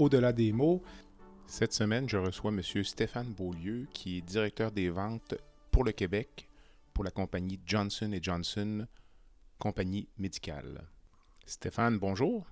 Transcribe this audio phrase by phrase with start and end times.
[0.00, 0.82] au-delà des mots.
[1.46, 2.62] Cette semaine, je reçois M.
[2.84, 5.34] Stéphane Beaulieu, qui est directeur des ventes
[5.70, 6.48] pour le Québec
[6.92, 8.86] pour la compagnie Johnson Johnson,
[9.58, 10.82] compagnie médicale.
[11.46, 12.46] Stéphane, bonjour.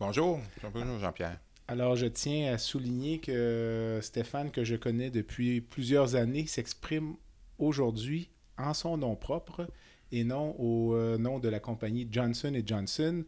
[0.00, 0.40] Bonjour,
[0.72, 1.38] bonjour Jean-Pierre.
[1.68, 7.16] Alors, je tiens à souligner que Stéphane, que je connais depuis plusieurs années, s'exprime
[7.58, 9.68] aujourd'hui en son nom propre
[10.12, 13.24] et non au euh, nom de la compagnie Johnson Johnson.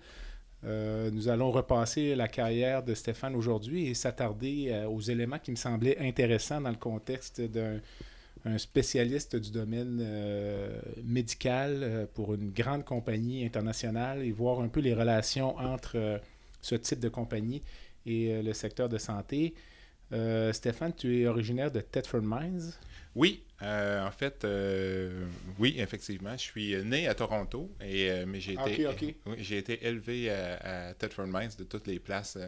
[0.64, 5.50] Euh, nous allons repasser la carrière de Stéphane aujourd'hui et s'attarder euh, aux éléments qui
[5.50, 7.80] me semblaient intéressants dans le contexte d'un
[8.58, 10.06] spécialiste du domaine
[11.02, 16.20] médical pour une grande compagnie internationale et voir un peu les relations entre
[16.62, 17.60] ce type de compagnie
[18.04, 19.52] et le secteur de santé.
[20.52, 22.72] Stéphane, tu es originaire de Thetford Mines?
[23.14, 25.26] Oui, euh, en fait, euh,
[25.58, 26.32] oui, effectivement.
[26.32, 28.86] Je suis né à Toronto, et, euh, mais j'ai été,
[29.38, 32.38] j'ai été élevé à, à Thetford Mines de toutes les places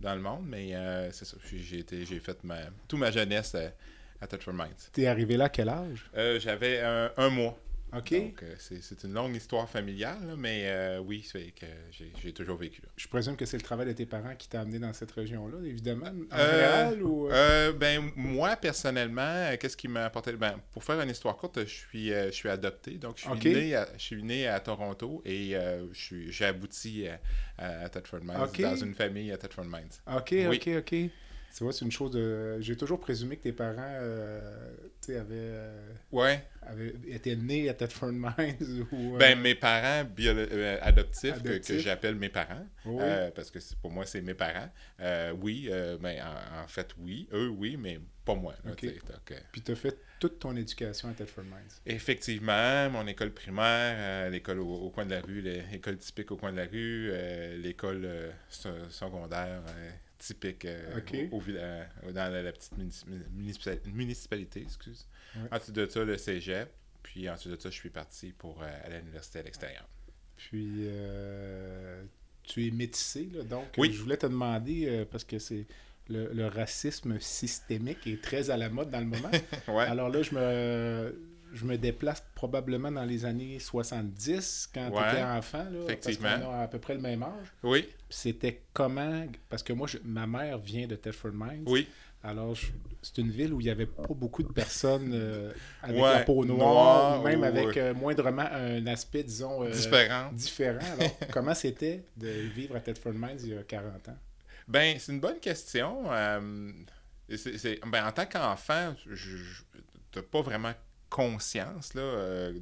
[0.00, 0.72] dans le monde, mais
[1.12, 1.36] c'est ça.
[1.54, 3.70] J'ai, été, j'ai fait ma, toute ma jeunesse à,
[4.20, 4.74] à Thetford Mines.
[4.92, 6.10] Tu es arrivé là à quel âge?
[6.38, 7.56] j'avais un mois.
[7.92, 8.12] OK.
[8.12, 12.82] Donc, euh, c'est une longue histoire familiale, mais euh, oui, c'est que j'ai toujours vécu
[12.82, 12.88] là.
[12.96, 15.58] Je présume que c'est le travail de tes parents qui t'a amené dans cette région-là,
[15.64, 17.28] évidemment, en euh, général, ou...
[17.78, 20.32] ben, moi, personnellement, qu'est-ce qui m'a apporté...
[20.32, 23.74] Ben, pour faire une histoire courte, je suis, je suis adopté, donc je suis, né,
[23.74, 25.56] à, je suis né à Toronto et
[25.92, 27.06] j'ai abouti
[27.58, 29.90] à, à Thetford Mines, dans une famille à Thetford Mines.
[30.06, 31.10] OK, OK, OK.
[31.56, 32.60] Tu vois, c'est une chose de.
[32.60, 34.40] J'ai toujours présumé que tes parents euh,
[35.08, 36.44] avaient, euh, ouais.
[36.62, 39.16] avaient été nés à Thetford Mines ou.
[39.16, 40.32] Euh, ben, mes parents bio
[40.80, 42.66] adoptifs, que, j'appelle mes parents,
[43.34, 44.70] parce que pour moi, c'est mes parents.
[45.40, 45.68] oui,
[46.00, 46.22] ben,
[46.62, 47.28] en, fait, oui.
[47.32, 48.54] Eux, oui, mais pas moi.
[48.76, 51.80] Puis tu as fait toute ton éducation à Thetford Mines.
[51.84, 56.58] Effectivement, mon école primaire, l'école au, coin de la rue, l'école typique au coin de
[56.58, 57.10] la rue,
[57.60, 58.08] l'école
[58.48, 59.62] secondaire
[60.20, 61.00] typique euh,
[61.32, 62.72] au, euh, dans la, petite
[63.86, 65.06] municipalité, excuse.
[65.50, 66.70] Ensuite de ça, le cégep.
[67.02, 69.88] Puis ensuite de ça, je suis parti pour euh, aller à l'université à l'extérieur.
[70.36, 70.86] Puis
[72.42, 73.92] tu es métissé, là, donc oui.
[73.92, 75.66] je voulais te demander, parce que c'est
[76.08, 79.30] le, racisme systémique est très à la mode dans le moment.
[79.68, 85.22] Alors là, je me je me déplace probablement dans les années 70 quand tu étais
[85.22, 85.64] enfant.
[85.70, 86.28] Là, Effectivement.
[86.28, 87.52] Parce qu'on a à peu près le même âge.
[87.62, 87.88] Oui.
[88.08, 89.26] C'était comment.
[89.48, 91.64] Parce que moi, ma mère vient de Thetford Mines.
[91.66, 91.88] Oui.
[92.22, 92.54] Alors,
[93.00, 95.52] c'est une ville où il n'y avait pas beaucoup de personnes euh,
[95.82, 99.64] avec la peau noire, même avec euh, moindrement un aspect, disons.
[99.64, 100.30] Euh, différent.
[100.32, 100.78] Différent.
[100.98, 104.18] Alors, comment c'était de vivre à Thetford Mines il y a 40 ans?
[104.68, 106.04] Ben, c'est une bonne question.
[107.34, 109.62] c'est ben, en tant qu'enfant, je
[110.14, 110.74] n'ai pas vraiment
[111.10, 112.58] conscience euh,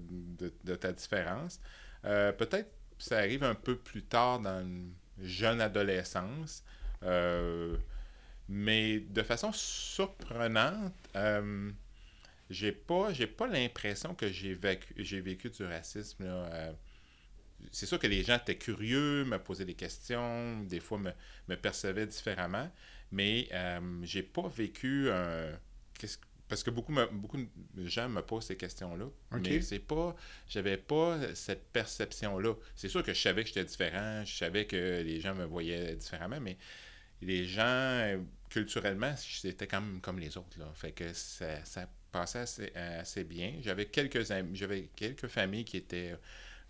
[0.64, 1.60] de, ta différence.
[2.04, 6.64] Euh, peut-être ça arrive un peu plus tard dans une jeune adolescence,
[7.04, 7.76] euh,
[8.48, 10.94] mais de façon surprenante,
[12.50, 16.26] j'ai pas, pas l'impression que j'ai vécu, du racisme.
[17.70, 22.06] c'est sûr que les gens étaient curieux, me posaient des questions, des fois me, percevaient
[22.06, 22.68] différemment,
[23.12, 23.48] mais
[24.02, 25.52] j'ai pas vécu un.
[26.48, 29.06] Parce que beaucoup, beaucoup de gens me posent ces questions-là.
[29.32, 30.16] Mais c'est pas.
[30.48, 32.54] J'avais pas cette perception-là.
[32.74, 35.94] C'est sûr que je savais que j'étais différent, je savais que les gens me voyaient
[35.96, 36.56] différemment, mais
[37.20, 40.58] les gens, culturellement, c'était comme, comme les autres.
[40.58, 40.70] Là.
[40.74, 43.54] Fait que ça, ça passait assez, bien.
[43.60, 46.16] J'avais quelques j'avais quelques familles qui étaient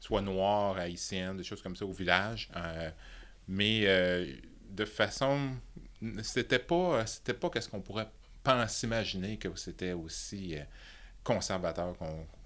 [0.00, 2.48] soit noires, haïtiennes, des choses comme ça au village.
[2.56, 2.90] Euh,
[3.46, 4.34] mais euh,
[4.70, 5.56] de façon.
[6.22, 7.06] C'était pas.
[7.06, 8.08] C'était pas qu'est-ce qu'on pourrait
[8.48, 10.62] pense s'imaginer que c'était aussi euh,
[11.24, 11.94] conservateur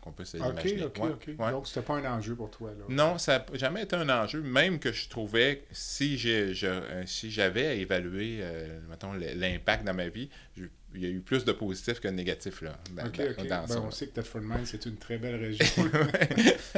[0.00, 0.84] qu'on peut s'imaginer.
[0.84, 1.36] OK, OK, OK.
[1.36, 2.84] Donc, c'était pas un enjeu pour toi, là.
[2.88, 7.30] Non, ça n'a jamais été un enjeu, même que je trouvais, si j'ai euh, si
[7.30, 11.52] j'avais à évaluer, euh, mettons, l'impact dans ma vie, il y a eu plus de
[11.52, 13.66] positifs que de négatifs, là, dans.
[13.66, 15.64] Ben, on sait que Thetford c'est une très belle région,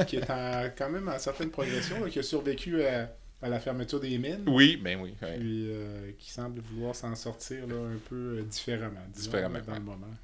[0.07, 0.27] qui est
[0.77, 3.11] quand même en certaine progression, qui a survécu à
[3.45, 4.45] à la fermeture des mines.
[4.47, 5.15] Oui, ben oui.
[5.21, 9.81] Puis euh, qui semble vouloir s'en sortir là, un peu euh, différemment, différemment dans le
[9.81, 10.15] moment.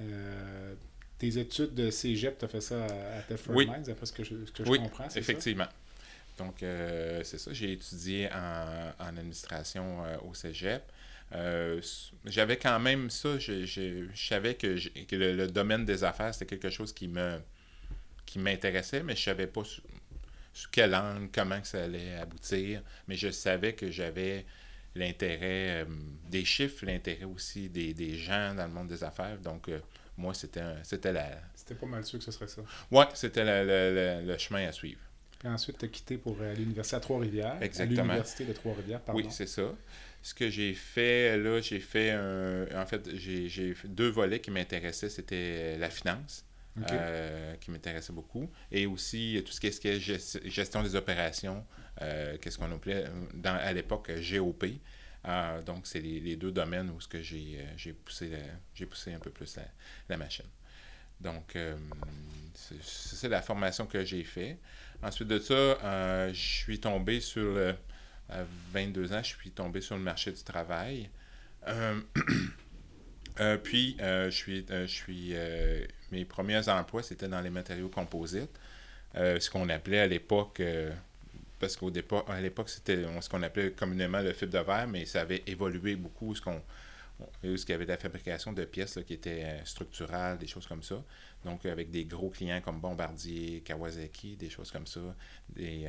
[0.00, 0.74] Euh,
[1.18, 3.66] tes études de cégep, tu as fait ça à, Thetford oui.
[3.66, 5.66] Mines, après ce que je, ce que je oui, comprends, effectivement.
[6.38, 7.52] Donc, c'est ça.
[7.52, 10.82] J'ai étudié en, en administration au cégep.
[11.34, 11.80] euh,
[12.24, 16.04] j'avais quand même ça, je, je, je savais que, je- que le, le domaine des
[16.04, 17.40] affaires, c'était quelque chose qui me
[18.26, 19.62] qui m'intéressait, mais je savais pas
[20.72, 24.44] quel angle, comment que ça allait aboutir, mais je savais que j'avais
[24.94, 25.84] l'intérêt euh,
[26.28, 29.80] des chiffres, l'intérêt aussi des, des gens dans le monde des affaires, donc euh,
[30.16, 30.62] moi, c'était
[31.12, 31.40] la...
[31.54, 32.62] C'était pas mal sûr que ce serait ça.
[32.90, 35.00] Ouais, c'était la- le chemin à suivre.
[35.38, 37.62] Puis ensuite, tu as quitté pour aller à l'université à Trois-Rivières.
[37.62, 38.02] Exactement.
[38.02, 39.20] L'université de Trois-Rivières, pardon.
[39.20, 39.72] Oui, c'est ça.
[40.20, 42.66] Ce que j'ai fait, là, j'ai fait un...
[42.74, 45.08] En fait, j'ai deux volets qui m'intéressaient.
[45.08, 46.44] C'était la finance,
[46.90, 51.64] Euh, qui m'intéressait beaucoup, et aussi tout ce qui est, ce gestion des opérations,
[52.02, 54.64] euh, qu'est-ce qu'on appelait euh, à l'époque euh, GOP.
[55.26, 58.30] Euh, donc, c'est les, deux domaines où j'ai euh, poussé,
[58.88, 59.58] poussé un peu plus
[60.08, 60.46] la, machine.
[61.20, 61.76] Donc, euh,
[62.82, 64.58] c'est la formation que j'ai fait.
[65.02, 67.74] Ensuite de ça, euh, je suis tombé sur le...
[68.30, 71.08] À 22 ans, je suis tombé sur le marché du travail.
[71.66, 71.98] Euh,
[73.40, 75.34] euh, puis, euh, je suis, euh, je suis,
[76.12, 78.50] mes premiers emplois, c'était dans les matériaux composites,
[79.14, 80.62] ce qu'on appelait à l'époque,
[81.58, 85.04] parce qu'au départ, à l'époque, c'était ce qu'on appelait communément le fibre de verre, mais
[85.04, 86.62] ça avait évolué beaucoup, ce qu'on
[87.42, 90.68] ce qu'il y avait de la fabrication de pièces là, qui étaient structurales, des choses
[90.68, 91.02] comme ça.
[91.44, 95.00] Donc, avec des gros clients comme Bombardier, Kawasaki, des choses comme ça.
[95.58, 95.86] Et,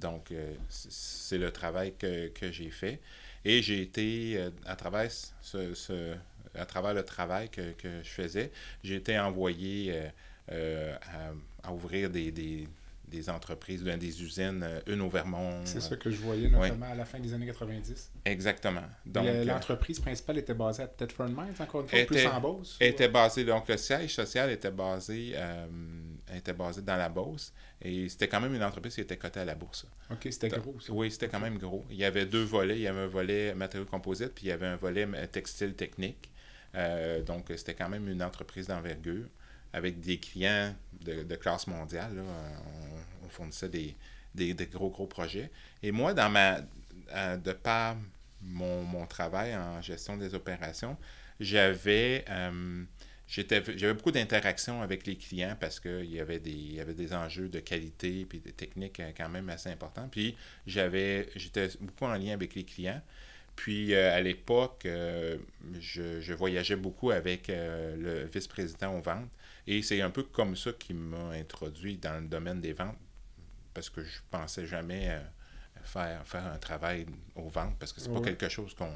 [0.00, 0.32] donc,
[0.70, 2.98] c'est le travail que, que j'ai fait.
[3.44, 5.10] Et j'ai été, à, travers
[5.42, 6.16] ce-
[6.54, 8.50] à travers le travail que, que je faisais,
[8.82, 10.08] j'ai été envoyé euh,
[10.52, 10.96] euh,
[11.62, 12.66] à, à ouvrir des, des,
[13.08, 15.60] des entreprises, ben, des usines, euh, une au Vermont.
[15.64, 18.10] C'est ça que je voyais, notamment à la fin des années 90.
[18.24, 18.82] Exactement.
[19.04, 22.78] Donc, L'entreprise principale était basée à Thetford Mines, encore une fois, Était- plus en Beauce.
[22.80, 25.66] ou- était basé, donc le siège social était basé, euh,
[26.36, 27.52] était basé dans la Beauce.
[27.82, 29.86] Et c'était quand même une entreprise qui était cotée à la bourse.
[30.10, 30.92] OK, c'était gros, ça.
[30.92, 31.84] Oui, c'était quand même gros.
[31.90, 32.76] Il y avait deux volets.
[32.76, 36.29] Il y avait un volet matériaux composites, puis il y avait un volet textile technique.
[36.74, 39.26] Euh, donc, c'était quand même une entreprise d'envergure
[39.72, 42.22] avec des clients de, de classe mondiale.
[43.24, 43.96] On, fournissait des,
[44.34, 45.52] des, gros, gros projets.
[45.84, 46.60] Et moi, dans ma,
[47.36, 47.96] de par
[48.42, 50.96] mon, mon travail en gestion des opérations,
[51.38, 52.84] j'avais euh,
[53.26, 57.48] j'avais beaucoup d'interactions avec les clients parce qu'il y avait des y avait des enjeux
[57.48, 62.14] de qualité puis des techniques euh, quand même assez importants puis j'avais j'étais beaucoup en
[62.14, 63.00] lien avec les clients
[63.62, 65.36] puis euh, à l'époque euh,
[65.80, 69.28] je, je voyageais beaucoup avec euh, le vice-président aux ventes
[69.66, 72.96] et c'est un peu comme ça qui m'a introduit dans le domaine des ventes
[73.74, 75.20] parce que je pensais jamais
[75.84, 78.30] faire, faire un travail aux ventes parce que c'est pas Ouais.
[78.30, 78.92] quelque chose qu'on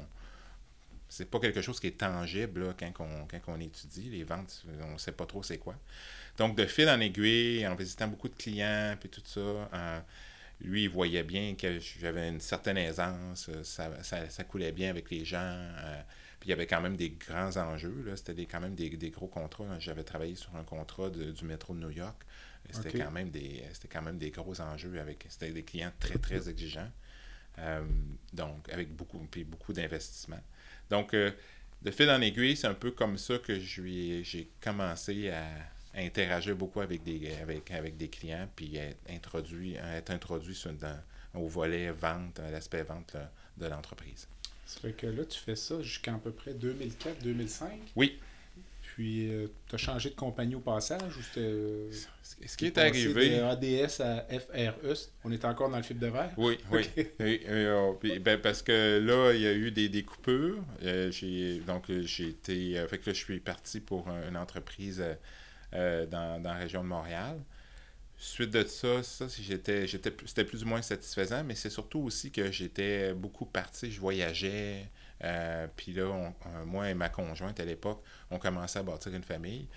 [1.07, 4.65] c'est pas quelque chose qui est tangible là, quand, on, quand on étudie les ventes,
[4.81, 5.75] on sait pas trop c'est quoi.
[6.37, 9.69] Donc de fil en aiguille, en visitant beaucoup de clients puis tout ça,
[10.61, 14.89] lui il voyait bien que j'avais une certaine aisance, euh, ça, ça, ça coulait bien
[14.89, 15.37] avec les gens.
[15.41, 16.01] euh,
[16.39, 19.09] puis il y avait quand même des grands enjeux, là, c'était quand même des, des
[19.09, 19.65] gros contrats.
[19.65, 19.79] là.
[19.79, 22.23] J'avais travaillé sur un contrat de- du métro de New York.
[22.71, 26.17] C'était quand même des c'était quand même des gros enjeux avec c'était des clients très
[26.17, 26.91] très exigeants.
[27.59, 27.85] Euh,
[28.33, 30.41] donc avec beaucoup puis beaucoup d'investissement.
[30.89, 31.31] Donc euh,
[31.83, 35.45] de fil en aiguille, c'est un peu comme ça que j'ai commencé à
[35.95, 40.99] interagir beaucoup avec des avec, avec des clients puis être introduit être introduit sur, dans-
[41.33, 44.27] au volet vente, à l'aspect vente là, de l'entreprise.
[44.65, 47.65] Ça fait que là, tu fais ça jusqu'à à peu près 2004-2005.
[47.95, 48.17] Oui.
[48.81, 49.29] Puis,
[49.67, 51.41] tu as changé de compagnie au passage ou c'était.
[51.41, 51.91] euh,
[52.45, 56.07] Ce qui est arrivé De ADS à FRE, on est encore dans le fibre de
[56.07, 56.31] verre?
[56.37, 56.87] Oui, oui.
[57.19, 60.63] Euh, puis, ben, parce que là, il y a eu des, des coupures.
[60.83, 62.79] Euh, j'ai, donc, euh, j'ai été.
[62.79, 65.03] euh, fait que là, je suis parti pour un- une entreprise
[65.75, 67.39] euh, dans, dans la région de Montréal.
[68.17, 72.31] Suite de ça, ça j'étais, j'étais, c'était plus ou moins satisfaisant, mais c'est surtout aussi
[72.31, 74.89] que j'étais beaucoup parti, je voyageais.
[75.23, 78.01] euh, puis là, on- euh, moi et ma conjointe à l'époque,
[78.31, 79.67] on commençait à bâtir une famille.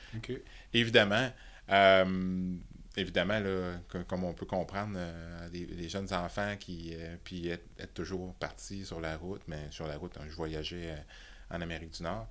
[0.72, 1.30] Évidemment,
[1.70, 2.54] euh,
[2.96, 7.48] évidemment, là, co- comme on peut comprendre, euh, les, les jeunes enfants qui euh, puis
[7.48, 11.56] être, être toujours partis sur la route, mais sur la route, hein, je voyageais euh,
[11.56, 12.28] en Amérique du Nord.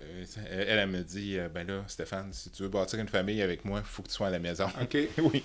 [0.00, 3.42] Euh, elle, elle me dit euh, Ben là, Stéphane, si tu veux bâtir une famille
[3.42, 4.66] avec moi, il faut que tu sois à la maison.
[4.82, 4.96] OK.
[5.18, 5.42] oui.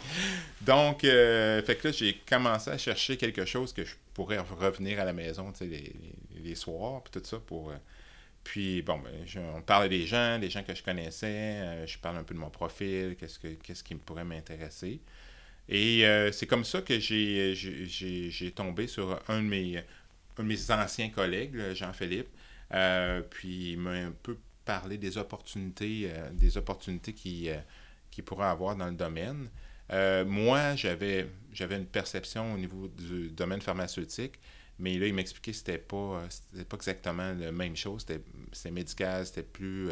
[0.62, 5.00] Donc, euh, fait que là, j'ai commencé à chercher quelque chose que je pourrais revenir
[5.00, 7.72] à la maison, tu sais, les, les- les soirs, puis tout ça, pour...
[7.72, 7.76] euh,
[8.44, 11.98] puis, bon, ben, je- on parlait des gens, des gens que je connaissais, euh, je
[12.00, 15.02] parle un peu de mon profil, qu'est-ce, que, qu'est-ce qui pourrait m'intéresser.
[15.70, 19.78] Et euh, c'est comme ça que j'ai, j'ai, j'ai- j'ai tombé sur un de mes,
[20.38, 22.28] un de mes anciens collègues, Jean-Philippe,
[22.74, 27.16] euh, puis il m'a un peu parlé des opportunités, euh, des opportunités
[27.50, 27.60] euh,
[28.12, 29.50] qu'il pourrait avoir dans le domaine.
[30.26, 34.40] Moi, j'avais, j'avais une perception au niveau du domaine pharmaceutique,
[34.80, 38.02] Mais là, il m'expliquait que c'était pas, c'était pas exactement la même chose.
[38.02, 39.92] C'était, c'était médical, c'était plus,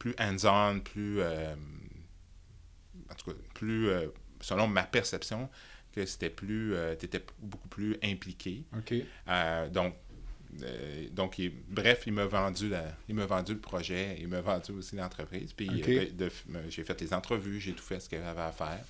[0.00, 1.22] plus hands-on, plus.
[1.22, 1.54] en
[3.16, 3.90] tout cas, plus.
[4.40, 5.48] selon ma perception,
[5.92, 6.74] que c'était plus.
[6.98, 8.64] tu étais beaucoup plus impliqué.
[8.76, 8.92] OK.
[9.70, 9.94] donc,
[10.62, 12.70] euh, donc, bref, il m'a vendu,
[13.08, 15.52] il m'a vendu le projet, il m'a vendu aussi l'entreprise.
[15.52, 16.06] Puis euh,
[16.68, 18.84] j'ai fait les entrevues, j'ai tout fait ce qu'il avait à faire.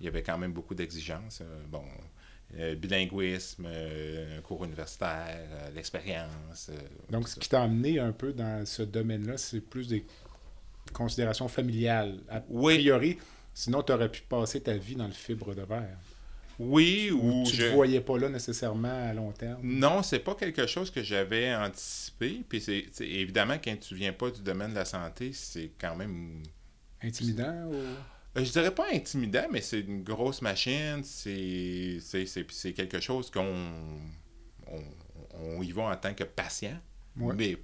[0.00, 1.40] Il y avait quand même beaucoup d'exigences.
[1.42, 1.84] Euh, bon,
[2.76, 3.66] bilinguisme,
[4.42, 5.40] cours universitaire,
[5.74, 6.70] l'expérience.
[7.08, 10.04] donc, ce qui t'a amené un peu dans ce domaine-là, c'est plus des
[10.92, 12.20] considérations familiales.
[12.28, 13.16] A priori,
[13.54, 15.96] sinon, tu aurais pu passer ta vie dans le fibre de verre.
[16.64, 19.60] Oui, ou, tu ne voyais pas là nécessairement à long terme?
[19.62, 22.42] Non, c'est pas quelque chose que j'avais anticipé.
[22.48, 26.42] Puis c'est évidemment quand tu viens pas du domaine de la santé, c'est quand même
[27.02, 27.74] intimidant ou?
[27.74, 31.02] Euh, je dirais pas intimidant, mais c'est une grosse machine.
[31.04, 31.98] C'est
[32.74, 33.68] quelque chose qu'on
[35.38, 36.78] on, y va en tant que patient.
[37.16, 37.58] Mais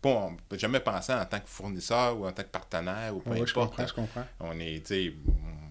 [0.00, 3.48] pas jamais pensé en tant que fournisseur ou en tant que partenaire ou peu importe.
[3.48, 4.24] Je comprends, je comprends.
[4.40, 4.90] On est,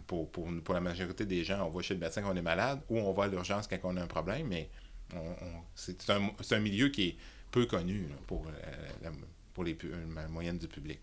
[0.07, 2.41] pour, pour, pour, la majorité des gens, on va chez le médecin quand on est
[2.41, 4.69] malade ou on va à l'urgence quand on a un problème, mais
[5.13, 5.35] on,
[5.75, 7.15] c'est un, un, milieu qui est
[7.51, 9.09] peu connu pour, euh,
[9.53, 9.77] pour les,
[10.15, 10.99] la moyenne du public.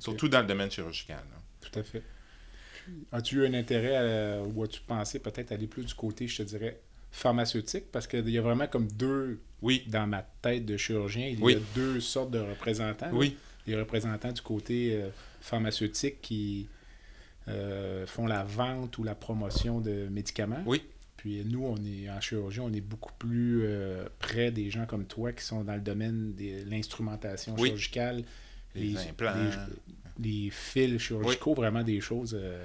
[0.00, 1.22] Surtout dans le domaine chirurgical.
[1.60, 2.02] Tout à fait.
[3.12, 6.80] As-tu eu un intérêt ou as-tu pensé peut-être aller plus du côté, je te dirais,
[7.10, 7.90] pharmaceutique?
[7.90, 9.84] Parce qu'il y a vraiment comme deux, oui.
[9.88, 13.10] dans ma tête de chirurgien, il y a deux sortes de représentants.
[13.12, 13.36] Oui.
[13.66, 15.08] Les représentants du côté euh,
[15.40, 16.68] pharmaceutique qui
[17.48, 20.62] euh, font la vente ou la promotion de médicaments.
[20.66, 20.82] Oui.
[21.16, 25.06] Puis nous, on est en chirurgie, on est beaucoup plus euh, près des gens comme
[25.06, 28.22] toi qui sont dans le domaine de l'instrumentation chirurgicale,
[28.74, 29.34] les, implants,
[30.20, 32.36] les, fils chirurgicaux, vraiment des choses.
[32.38, 32.64] Euh,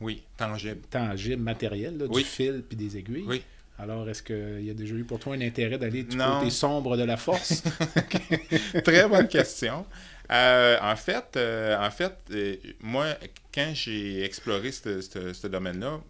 [0.00, 0.80] oui, tangibles.
[0.90, 3.24] Tangibles, matérielles, du fil puis des aiguilles.
[3.26, 3.42] Oui.
[3.82, 6.96] Alors, est-ce qu'il y a déjà eu pour toi un intérêt d'aller du côté sombre
[6.96, 7.64] de la force?
[8.84, 9.84] Très bonne question.
[10.30, 13.06] Euh, en fait, euh, en fait euh, moi,
[13.52, 16.00] quand j'ai exploré ce domaine-là,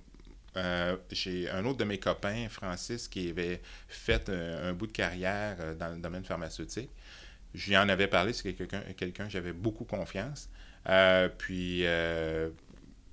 [1.11, 5.89] j'ai un autre de mes copains, Francis, qui avait fait un, bout de carrière dans
[5.89, 6.91] le domaine pharmaceutique.
[7.55, 10.51] Je lui en avais parlé, c'est quelqu'un quelqu'un j'avais beaucoup confiance.
[11.39, 11.87] puis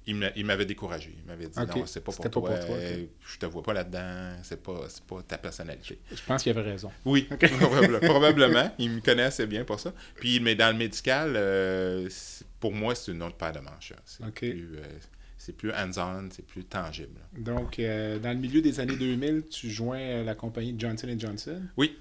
[0.09, 1.13] il m'avait découragé.
[1.17, 2.23] Il m'avait dit non, c'est pas, pour toi.
[2.23, 2.77] Pas pour toi
[3.25, 4.31] Je te vois pas là-dedans.
[4.43, 5.99] C'est pas, pas ta personnalité.
[6.11, 6.91] Je pense qu'il avait raison.
[7.05, 7.27] Oui,
[8.01, 8.71] probablement.
[8.79, 9.93] Il me connaît assez bien pour ça.
[10.15, 12.09] Puis, mais dans le médical, euh,
[12.59, 13.93] pour moi, c'est une autre paire de manches.
[14.05, 17.19] C'est plus, euh, plus hands-on, c'est plus tangible.
[17.37, 21.61] Donc, euh, dans le milieu des années 2000, tu joins la compagnie Johnson Johnson.
[21.77, 21.97] Oui.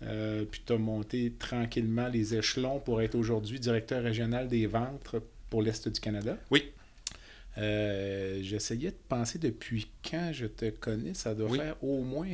[0.00, 5.16] puis tu as monté tranquillement les échelons pour être aujourd'hui directeur régional des ventes
[5.48, 6.38] pour l'Est du Canada.
[6.50, 6.72] Oui.
[7.58, 11.14] Euh, j'essayais de penser depuis quand je te connais.
[11.14, 12.28] Ça doit faire au moins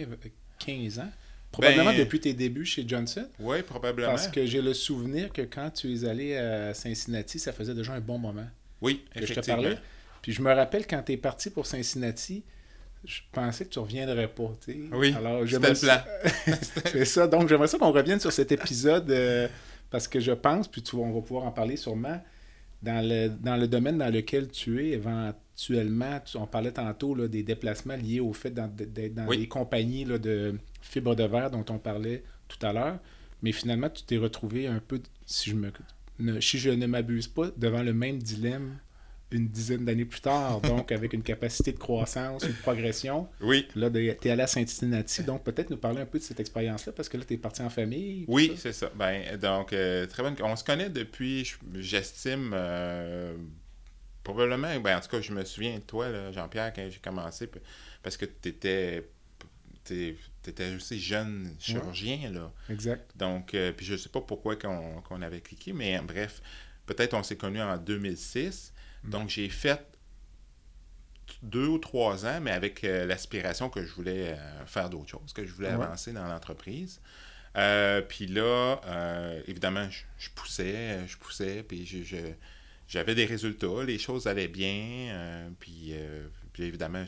[0.58, 1.10] 15 ans.
[1.50, 3.26] Probablement ben, depuis tes débuts chez Johnson.
[3.40, 4.10] Oui, probablement.
[4.10, 7.94] Parce que j'ai le souvenir que quand tu es allé à Cincinnati, ça faisait déjà
[7.94, 8.46] un bon moment.
[8.82, 9.78] Oui, que je te parlais.
[10.20, 12.44] Puis je me rappelle quand tu es parti pour Cincinnati,
[13.04, 14.52] je pensais que tu reviendrais pas.
[14.92, 15.14] Oui,
[15.46, 16.54] c'était le plan.
[16.84, 17.26] C'est ça.
[17.26, 19.48] Donc j'aimerais ça qu'on revienne sur cet épisode euh,
[19.90, 22.20] parce que je pense, puis tu, on va pouvoir en parler sûrement
[22.82, 27.42] dans le, dans le domaine dans lequel tu es, éventuellement, on parlait tantôt là, des
[27.42, 31.78] déplacements liés au fait d'être dans, les compagnies là, de fibres de verre dont on
[31.78, 32.98] parlait tout à l'heure,
[33.42, 37.50] mais finalement, tu t'es retrouvé un peu, si je, me, si je ne m'abuse pas,
[37.56, 38.78] devant le même dilemme
[39.30, 43.28] une dizaine d'années plus tard, donc avec une capacité de croissance, une progression.
[43.40, 43.68] Oui.
[43.74, 46.92] Là, tu es allé à Saint-Cincinnati, donc peut-être nous parler un peu de cette expérience-là,
[46.92, 48.24] parce que là, tu es parti en famille.
[48.26, 48.90] Oui, c'est ça.
[48.94, 50.34] Ben, donc, euh, très bonne.
[50.42, 53.36] On se connaît depuis, j'estime, euh,
[54.24, 57.48] probablement, ben, en tout cas, je me souviens de toi, Jean-Pierre, quand j'ai commencé,
[58.02, 59.04] parce que tu étais
[59.88, 60.16] tu
[60.46, 62.52] étais aussi jeune chirurgien, là.
[62.70, 63.10] Exact.
[63.16, 66.42] Donc, euh, puis je sais pas pourquoi qu'on avait cliqué, mais bref,
[66.86, 68.72] peut-être on s'est connus en 2006.
[69.04, 69.10] Mm.
[69.10, 69.98] Donc, j'ai fait
[71.42, 75.32] deux ou trois ans, mais avec euh, l'aspiration que je voulais euh, faire d'autres choses,
[75.32, 77.00] que je voulais avancer dans l'entreprise.
[77.56, 78.80] Euh, puis là,
[79.46, 79.88] évidemment,
[80.18, 81.86] je, poussais, je poussais, puis
[82.86, 85.94] j'avais des résultats, les choses allaient bien, puis,
[86.58, 87.04] évidemment,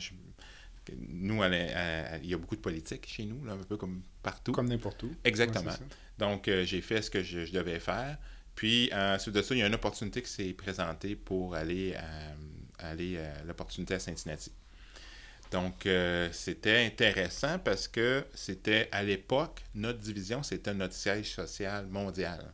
[1.07, 4.51] nous, il y a beaucoup de politique chez nous, un peu comme partout.
[4.51, 5.15] Comme n'importe où.
[5.23, 5.71] Exactement.
[6.17, 8.17] Donc, j'ai fait ce que je devais faire.
[8.61, 12.89] Puis, ensuite de ça, il y a une opportunité qui s'est présentée pour aller à,
[12.91, 14.51] aller à l'opportunité à Cincinnati.
[15.51, 21.87] Donc, euh, c'était intéressant parce que c'était à l'époque, notre division, c'était notre siège social
[21.87, 22.53] mondial.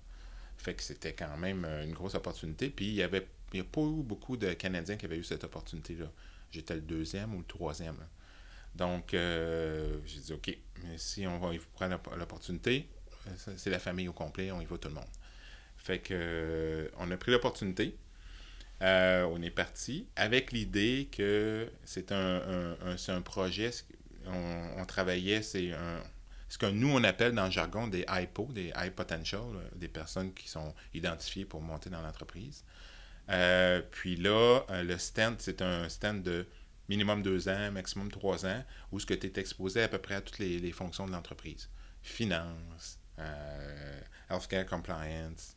[0.57, 2.69] Fait que c'était quand même une grosse opportunité.
[2.69, 6.09] Puis, il avait n'y a pas eu beaucoup de Canadiens qui avaient eu cette opportunité-là.
[6.51, 7.97] J'étais le deuxième ou le troisième.
[8.75, 12.87] Donc, euh, j'ai dit, OK, mais si on va, prendre l'opp- l'opportunité,
[13.27, 15.11] euh, c'est la famille au complet, on y va tout le monde.
[15.87, 17.95] Fait que, euh, on a pris l'opportunité.
[18.81, 23.71] Euh, on est parti avec l'idée que c'est un, projet,
[24.27, 25.71] on, travaillait, c'est
[26.49, 29.87] ce que nous on appelle dans le jargon des HIPO, des high potential, là, des
[29.87, 32.65] personnes qui sont identifiées pour monter dans l'entreprise.
[33.29, 36.45] Euh, puis là, euh, le stand, c'est un stand de
[36.89, 40.15] minimum deux ans, maximum trois ans, où ce que tu es exposé à peu près
[40.15, 41.69] à toutes les, fonctions de l'entreprise.
[42.01, 45.56] Finance, euh, healthcare compliance,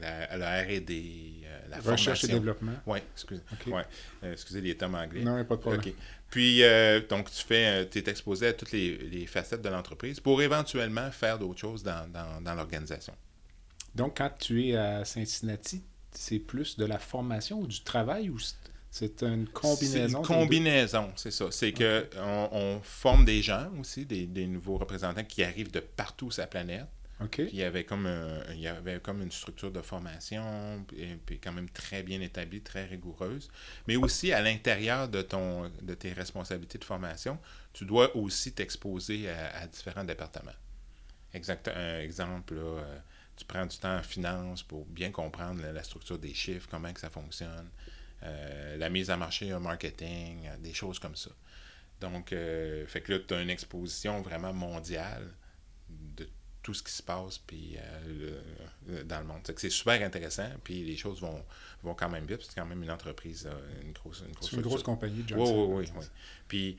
[0.00, 2.28] la, la R&D, euh, la Recherche et formation.
[2.28, 2.72] développement.
[2.86, 3.72] Oui, excusez, OK.
[3.72, 3.82] ouais,
[4.24, 5.22] euh, excusez les termes anglais.
[5.22, 5.82] Non, pas de problème.
[6.30, 10.42] Puis, euh, donc, tu fais, es exposé à toutes les, les facettes de l'entreprise pour
[10.42, 13.14] éventuellement faire d'autres choses dans, dans, dans l'organisation.
[13.94, 18.38] Donc, quand tu es à Cincinnati, c'est plus de la formation ou du travail ou
[18.90, 20.22] c'est- une combinaison?
[20.24, 21.46] C'est une combinaison, c'est ça.
[21.50, 25.80] C'est que on, on forme des gens aussi, des, des nouveaux représentants qui arrivent de
[25.80, 26.86] partout sur la planète.
[27.18, 31.16] Puis il y avait comme, un- il y avait comme une structure de formation, puis,
[31.24, 33.48] puis quand même très bien établie, très rigoureuse.
[33.86, 37.38] Mais aussi à l'intérieur de, ton, de tes responsabilités de formation,
[37.72, 40.52] tu dois aussi t'exposer à, à différents départements.
[41.32, 42.98] Exact, un exemple, euh,
[43.36, 47.00] tu prends du temps en finance pour bien comprendre la, structure des chiffres, comment que
[47.00, 47.68] ça fonctionne,
[48.22, 51.30] euh, la mise en marché en marketing, euh, des choses comme ça.
[52.00, 55.28] Donc, euh, fait que là, tu as une exposition vraiment mondiale
[56.64, 58.40] tout ce qui se passe puis, euh,
[58.88, 59.38] le- le- dans le monde.
[59.56, 61.44] C'est super intéressant, puis les choses vont,
[61.84, 64.56] vont quand même vite, c'est quand même une entreprise, euh, une grosse, une grosse C'est
[64.56, 65.66] une grosse compagnie, Oui, Johnson.
[65.68, 66.04] oui, oui, oui.
[66.48, 66.76] Puis,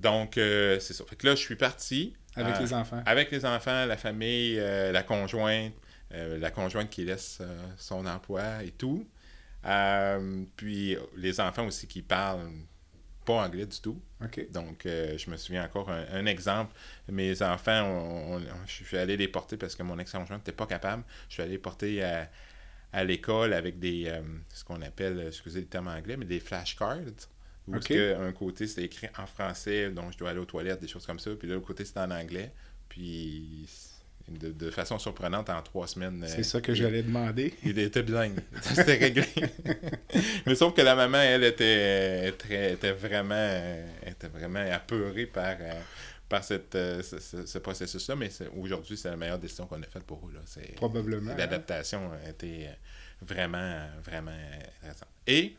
[0.00, 1.04] donc, euh, c'est ça.
[1.06, 2.14] Fait que là, je suis parti.
[2.36, 3.02] Avec euh, les enfants.
[3.06, 5.72] avec les enfants, la famille, euh, la conjointe,
[6.12, 9.06] euh, la conjointe qui laisse euh, son emploi et tout.
[9.66, 12.50] Euh, puis les enfants aussi qui parlent
[13.24, 14.00] pas anglais du tout.
[14.50, 16.74] Donc, euh, je me souviens encore un, un exemple.
[17.08, 20.66] Mes enfants, on- on- je suis allé les porter parce que mon ex-conjoint n'était pas
[20.66, 21.04] capable.
[21.28, 22.30] Je suis allé les porter à,
[22.92, 26.98] à l'école avec des, euh, ce qu'on appelle, excusez le terme anglais, mais des flashcards.
[27.66, 30.88] Où que un côté, c'était écrit en français, donc je dois aller aux toilettes, des
[30.88, 31.30] choses comme ça.
[31.36, 32.52] Puis l'autre côté, c'était en anglais.
[32.88, 33.68] Puis,
[34.30, 36.24] de, de façon surprenante, en trois semaines.
[36.26, 37.52] C'est euh, ça que il- j'allais demander.
[37.64, 38.38] il était bilingue.
[38.62, 39.24] C'était réglé.
[40.46, 45.56] Mais sauf que la maman, elle, était, très, était, vraiment, euh, était vraiment apeurée par,
[45.60, 45.72] euh,
[46.28, 48.16] par cette, euh, ce, ce- ce processus-là.
[48.16, 50.32] Mais aujourd'hui, c'est la meilleure décision qu'on a faite pour eux.
[50.34, 50.40] là.
[50.76, 51.32] Probablement.
[51.32, 51.36] hein.
[51.36, 52.72] L'adaptation a été euh,
[53.22, 54.30] vraiment, vraiment
[54.82, 55.08] intéressante.
[55.26, 55.54] Et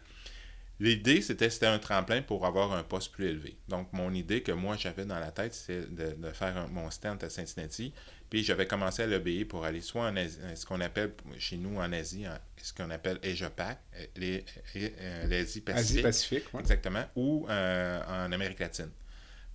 [0.82, 3.58] l'idée, c'était c'était un tremplin pour avoir un poste plus élevé.
[3.70, 6.89] Donc, mon idée que moi, j'avais dans la tête, c'est de, de faire un- mon
[6.91, 7.94] stand à Cincinnati.
[8.30, 11.78] Puis, j'avais commencé à l'obéir pour aller soit en Asie, ce qu'on appelle chez nous
[11.80, 16.06] en Asie, en- ce qu'on appelle Asia-Pac, euh, les- euh, l'Asie-Pacifique.
[16.06, 16.62] Asie-Pacifique, ouais.
[16.62, 17.04] Exactement.
[17.15, 18.91] Ou euh, en Amérique latine.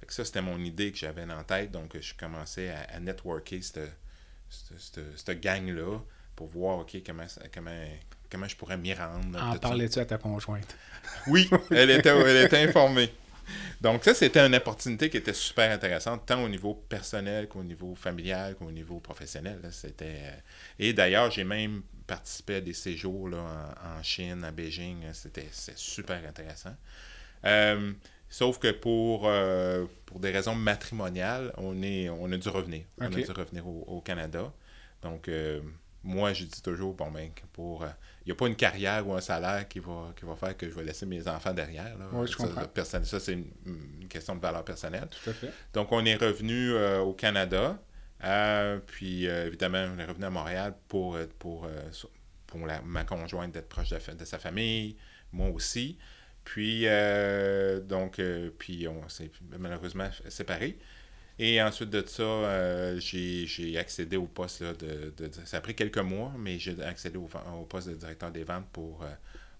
[0.00, 1.70] Fait que ça, c'était mon idée que j'avais en tête.
[1.72, 3.80] Donc, je commençais à, à networker cette,
[4.50, 5.98] cette, cette- cette gang-là
[6.36, 7.26] pour voir, OK, comment,
[8.30, 9.42] comment je pourrais m'y rendre.
[9.42, 10.74] En parlais-tu à ta conjointe?
[11.28, 13.10] Oui, elle était, elle était informée.
[13.80, 17.94] Donc, ça, c'était une opportunité qui était super intéressante, tant au niveau personnel qu'au niveau
[17.94, 19.60] familial, qu'au niveau professionnel.
[19.70, 20.04] C'était...
[20.04, 20.32] euh,
[20.78, 24.98] Et d'ailleurs, j'ai même participé à des séjours là, en, en Chine, à Beijing.
[25.12, 26.74] C'était, super intéressant.
[27.44, 27.92] Euh,
[28.28, 32.82] sauf que pour, euh, pour des raisons matrimoniales, on, est, on a dû revenir.
[32.98, 34.52] On a dû revenir au, au Canada.
[35.02, 35.60] Donc, euh,
[36.02, 37.84] moi, je dis toujours, bon, ben, pour.
[38.26, 40.68] Il n'y a pas une carrière ou un salaire qui va, qui va faire que
[40.68, 41.96] je vais laisser mes enfants derrière.
[41.96, 42.08] Là.
[42.12, 42.62] Ouais, je ça, comprends.
[42.62, 43.46] ça, personne- ça, c'est une,
[44.00, 45.08] une question de valeur personnelle.
[45.22, 45.52] Tout à fait.
[45.72, 47.78] Donc, on est revenu euh, au Canada.
[48.24, 51.68] Euh, puis, euh, évidemment, on est revenu à Montréal pour, pour,
[52.48, 54.96] pour la- ma conjointe d'être proche de, de sa famille,
[55.32, 55.96] moi aussi.
[56.44, 56.86] Puis,
[57.84, 58.20] donc,
[58.58, 60.78] puis on s'est malheureusement séparés.
[61.38, 65.60] Et ensuite de ça, euh, j'ai j'ai accédé au poste là, de, de- Ça a
[65.60, 67.28] pris quelques mois, mais j'ai accédé au,
[67.60, 69.08] au poste de directeur des ventes pour, euh,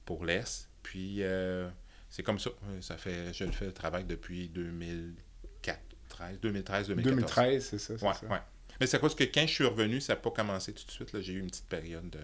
[0.07, 0.69] pour l'Est.
[0.83, 1.69] Puis, euh,
[2.09, 2.51] c'est comme ça.
[2.81, 7.15] ça fait, je le fais le travail depuis 2004, 13, 2013, 2014.
[7.17, 7.99] 2013, c'est ça.
[7.99, 8.27] ça.
[8.27, 8.39] ouais.
[8.81, 10.91] Mais c'est à cause que quand je suis revenu, ça n'a pas commencé tout de
[10.91, 11.21] suite.
[11.21, 12.19] J'ai eu une petite période de.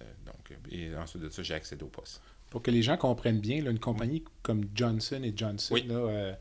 [0.00, 2.20] euh, donc, euh, et ensuite de ça, j'ai accédé au poste.
[2.50, 5.82] Pour que les gens comprennent bien, là, une compagnie comme Johnson et Johnson, Oui.
[5.86, 6.32] là, euh,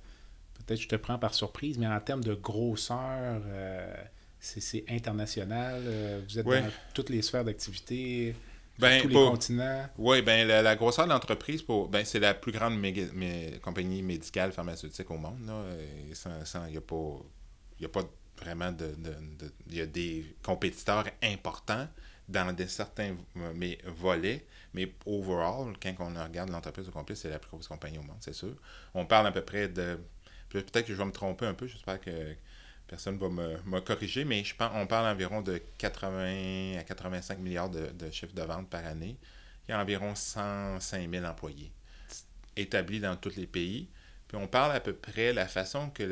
[0.65, 3.93] peut-être je te prends par surprise, mais en termes de grosseur, euh,
[4.39, 5.82] c'est international.
[5.86, 6.62] euh, vous êtes Oui.
[6.62, 8.36] dans toutes les sphères d'activité,
[8.78, 9.88] Ben, tous les pour- continents?
[9.97, 14.01] Oui, ben la, la grosseur de l'entreprise, ben, c'est la plus grande méga- mé- compagnie
[14.04, 15.49] médicale pharmaceutique au monde.
[16.13, 17.17] sans- sans- Il n'y a pas,
[17.80, 18.04] il y a pas
[18.41, 18.93] vraiment de,
[19.69, 21.88] Il y a des compétiteurs importants,
[22.28, 23.15] dans des certains
[23.54, 27.99] mais, volets, mais overall, quand on regarde l'entreprise au complet, c'est la plus grosse compagnie
[27.99, 28.56] au monde, c'est sûr.
[28.95, 29.99] On parle à peu près de.
[30.61, 32.35] Peut-être que je vais me tromper un peu, j'espère que
[32.87, 37.69] personne va me, corriger, mais je pense on parle environ de 80 à 85 milliards
[37.69, 39.17] de, de de vente par année.
[39.67, 41.71] Il y a environ 105 000 employés
[42.55, 43.89] établis dans tous les pays.
[44.27, 46.03] Puis on parle à peu près la façon que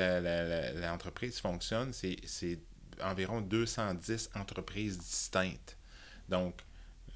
[0.82, 2.60] l'entreprise fonctionne, c'est
[3.02, 5.78] environ 210 entreprises distinctes.
[6.30, 6.62] Donc,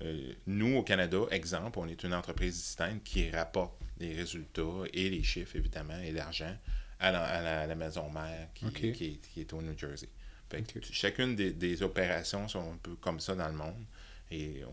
[0.02, 5.10] euh, nous, au Canada, exemple, on est une entreprise distincte qui rapporte les résultats et
[5.10, 6.56] les chiffres, évidemment, et l'argent
[7.00, 10.10] à, la, maison mère qui, qui, est, au New Jersey.
[10.92, 13.84] Chacune des, opérations sont un peu comme ça dans le monde.
[14.32, 14.64] Et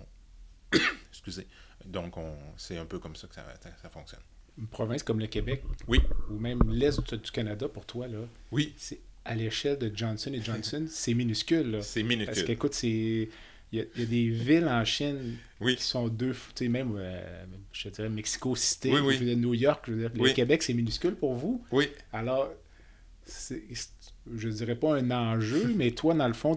[1.10, 1.46] excusez.
[1.84, 2.14] Donc,
[2.56, 3.44] c'est un peu comme ça que ça,
[3.82, 4.20] ça, fonctionne.
[4.56, 6.00] Une province comme le Québec, oui.
[6.30, 8.20] ou même l'Est du, Canada, pour toi, là,
[8.52, 8.72] oui.
[8.76, 11.78] c'est à l'échelle de Johnson Johnson, c'est minuscule.
[11.82, 12.26] C'est minuscule.
[12.26, 13.28] Parce qu'écoute, c'est
[13.74, 17.88] il y, a des villes en Chine qui sont deux, tu sais, même, euh, je
[17.88, 21.64] dirais, Mexico City, New York, je veux dire, le Québec, c'est minuscule pour vous.
[21.72, 21.88] Oui.
[22.12, 22.52] Alors,
[23.26, 26.56] je dirais pas un enjeu, mais toi, dans le fond,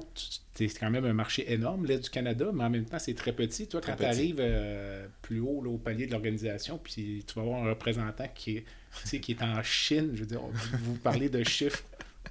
[0.53, 3.33] c'est quand même un marché énorme, l'Est du Canada, mais en même temps, c'est très
[3.33, 3.67] petit.
[3.67, 7.63] Toi, quand tu arrives euh, plus haut au palier de l'organisation, puis tu vas avoir
[7.63, 10.41] un représentant qui est, qui est en Chine, je veux dire,
[10.83, 11.83] vous parlez de chiffres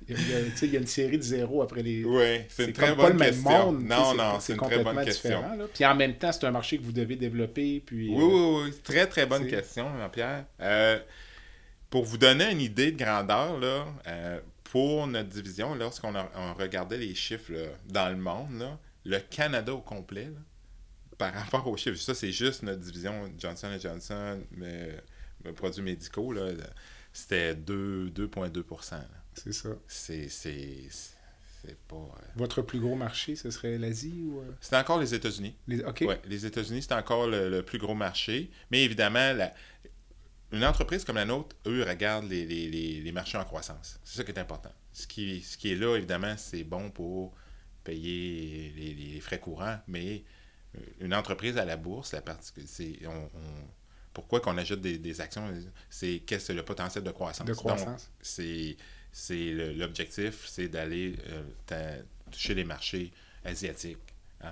[0.09, 2.05] il y, a, il y, a, une série de zéros après les.
[2.05, 3.73] Oui, c'est une très bonne pas question.
[3.73, 5.43] Le même monde, non, non, c'est une très bonne question.
[5.75, 7.83] Puis en même temps, c'est un marché que vous devez développer.
[7.85, 8.73] Puis, oui, oui, oui.
[8.83, 10.45] Très, très bonne question, Jean-Pierre.
[10.61, 10.99] Euh,
[11.91, 16.13] pour vous donner une idée de grandeur, là, euh, pour notre division, lorsqu'on
[16.59, 17.53] regardait les chiffres
[17.87, 20.31] dans le monde, là, le Canada au complet,
[21.17, 24.91] par rapport aux chiffres, ça c'est juste notre division Johnson Johnson, mais,
[25.45, 26.35] mais produits médicaux,
[27.13, 28.63] c'était 2,2
[29.37, 29.68] c'est ça.
[29.87, 30.88] C'est, c'est,
[31.88, 31.96] pas.
[31.96, 34.40] Euh, Votre plus gros marché, ce serait l'Asie ou.
[34.40, 34.53] Euh?
[34.61, 35.57] C'est encore les États-Unis.
[35.66, 35.85] Les...
[35.85, 36.05] OK.
[36.07, 38.51] Ouais, les États-Unis, c'est encore le, plus gros marché.
[38.70, 39.53] Mais évidemment, la...
[40.53, 44.01] une entreprise comme la nôtre, eux, regardent les, les, les, marchés en croissance.
[44.05, 44.72] C'est ça qui est important.
[44.92, 47.35] Ce qui, ce qui est là, évidemment, c'est bon pour
[47.85, 50.25] payer les, frais courants, mais
[50.77, 53.31] euh, une entreprise à la bourse, la partie, c'est, on,
[54.16, 55.46] pourquoi qu'on ajoute des, des actions,
[55.90, 57.46] c'est qu'est-ce que le potentiel de croissance?
[57.46, 58.11] De croissance.
[58.22, 58.79] c'est
[59.18, 61.14] c'est l'objectif, c'est d'aller
[61.72, 63.11] euh, toucher les marchés
[63.46, 63.96] asiatiques.
[64.44, 64.48] Euh,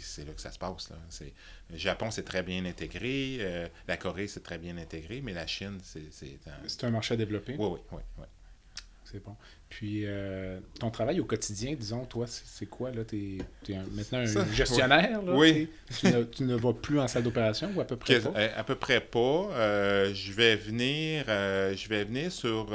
[0.00, 0.90] c'est là que ça se passe.
[0.90, 0.96] Là.
[1.70, 3.38] Le Japon, c'est très bien intégré.
[3.40, 5.20] Euh, la Corée, c'est très bien intégré.
[5.22, 6.00] Mais la Chine, c'est
[6.48, 6.66] un...
[6.66, 7.54] C'est un marché à développer.
[7.56, 8.24] Oui, oui, oui.
[9.04, 9.36] C'est bon.
[9.68, 10.04] Puis,
[10.80, 12.90] ton travail au quotidien, disons, toi, c'est quoi?
[12.90, 13.04] là?
[13.04, 15.22] Tu es, maintenant un gestionnaire?
[15.22, 15.70] Là, oui.
[16.00, 18.32] Tu ne, tu, ne, vas plus en salle d'opération ou à peu près pas?
[18.56, 20.12] À peu près pas.
[20.12, 22.74] je vais venir je vais venir sur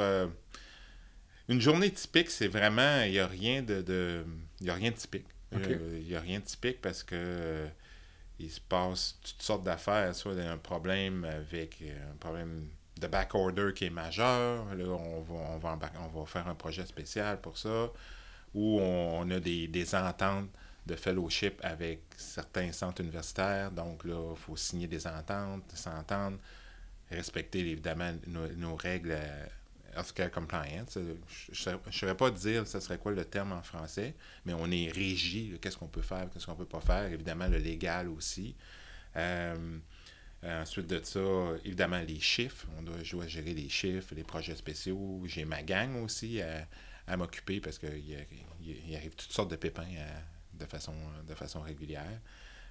[1.52, 4.24] une journée typique, c'est vraiment, il n'y a rien de,
[4.60, 5.26] il y a rien de typique.
[5.54, 7.68] Euh, il n'y a rien de typique parce que euh,
[8.38, 13.72] il se passe toutes sortes d'affaires, soit un problème avec euh, un problème de backorder
[13.74, 17.58] qui est majeur, là, on va, on va, on va faire un projet spécial pour
[17.58, 17.90] ça,
[18.54, 20.48] ou on, a des, des, ententes
[20.86, 26.38] de fellowship avec certains centres universitaires, donc là, il faut signer des ententes, s'entendre,
[27.10, 29.18] respecter évidemment nos, nos règles
[29.94, 30.98] healthcare compliance.
[31.52, 34.90] Je ne saurais pas dire ce serait quoi le terme en français, mais on est
[34.90, 38.54] régi, qu'est-ce qu'on peut faire, qu'est-ce qu'on peut pas faire, évidemment le légal aussi.
[39.16, 39.78] Euh,
[40.44, 41.20] ensuite de ça,
[41.64, 45.22] évidemment les chiffres, on doit jouer à gérer les chiffres, les projets spéciaux.
[45.26, 48.26] J'ai ma gang aussi à, m'occuper parce qu'il
[48.62, 50.18] il, arrive toutes sortes de pépins euh,
[50.54, 50.94] de, façon,
[51.26, 52.20] de façon régulière.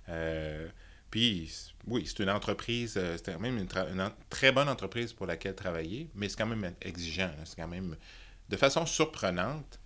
[0.09, 0.67] Euh,
[1.11, 1.51] puis,
[1.87, 3.67] oui, c'est une entreprise, euh, c'est quand même une,
[4.29, 7.31] très bonne entreprise pour laquelle travailler, mais c'est quand même exigeant.
[7.43, 7.97] C'est quand même
[8.47, 9.79] de façon surprenante.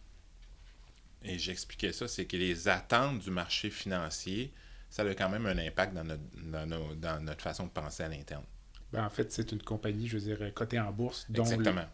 [1.23, 4.53] Et j'expliquais ça, c'est que les attentes du marché financier,
[4.91, 8.45] ça a quand même un impact dans notre, dans notre façon de penser à l'interne.
[8.93, 11.25] Ben, en fait, c'est une compagnie, je veux dire, cotée en bourse.
[11.29, 11.85] Dont Exactement.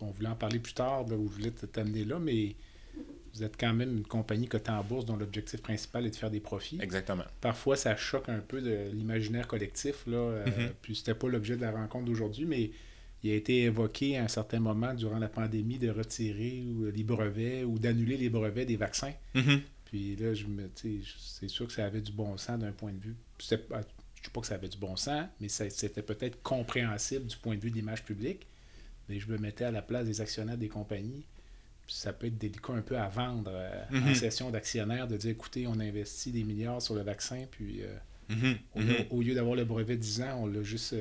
[0.00, 2.54] on voulait en parler plus tard, où je voulais t'amener là, mais
[3.34, 6.30] vous êtes quand même une compagnie cotée en bourse dont l'objectif principal est de faire
[6.30, 6.78] des profits.
[6.80, 7.24] Exactement.
[7.40, 10.06] Parfois, ça choque un peu de l'imaginaire collectif.
[10.06, 10.70] Là, euh, mm-hmm.
[10.82, 12.70] Puis, c'était pas l'objet de la rencontre d'aujourd'hui, mais
[13.22, 16.64] il a été évoqué à un certain moment durant la pandémie de retirer
[16.94, 19.12] les brevets ou d'annuler les brevets des vaccins.
[19.34, 19.60] Mm-hmm.
[19.84, 23.00] Puis là, je me, c'est sûr que ça avait du bon sens d'un point de
[23.00, 23.16] vue.
[23.38, 27.36] Je ne sais pas que ça avait du bon sens, mais c'était peut-être compréhensible du
[27.36, 28.46] point de vue de l'image publique.
[29.08, 31.24] Mais je me mettais à la place des actionnaires des compagnies
[31.90, 34.14] ça peut être délicat un peu à vendre euh, en mhm.
[34.14, 38.58] session d'actionnaire, de dire écoutez, on investit des milliards sur le vaccin, puis euh, mhm.
[38.76, 38.94] Mhm.
[39.10, 40.94] au, lieu d'avoir le brevet 10 ans, on l'a juste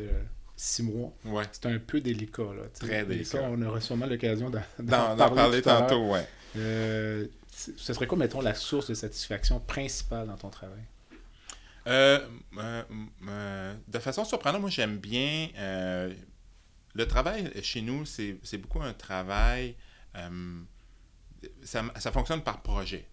[0.56, 1.44] 6 euh, mois.
[1.52, 2.44] C'est un peu délicat.
[2.44, 3.44] Là, Très délicat.
[3.44, 6.12] on aura sûrement l'occasion d'en parler, tantôt.
[6.12, 6.28] Ouais.
[6.56, 10.84] ce serait quoi, mettons, la source de satisfaction principale dans ton travail?
[11.88, 12.20] Euh,
[13.88, 15.50] de façon surprenante, moi, j'aime bien.
[15.56, 19.76] le travail chez nous, c'est beaucoup un travail.
[21.64, 23.08] Ça, ça, fonctionne par projet.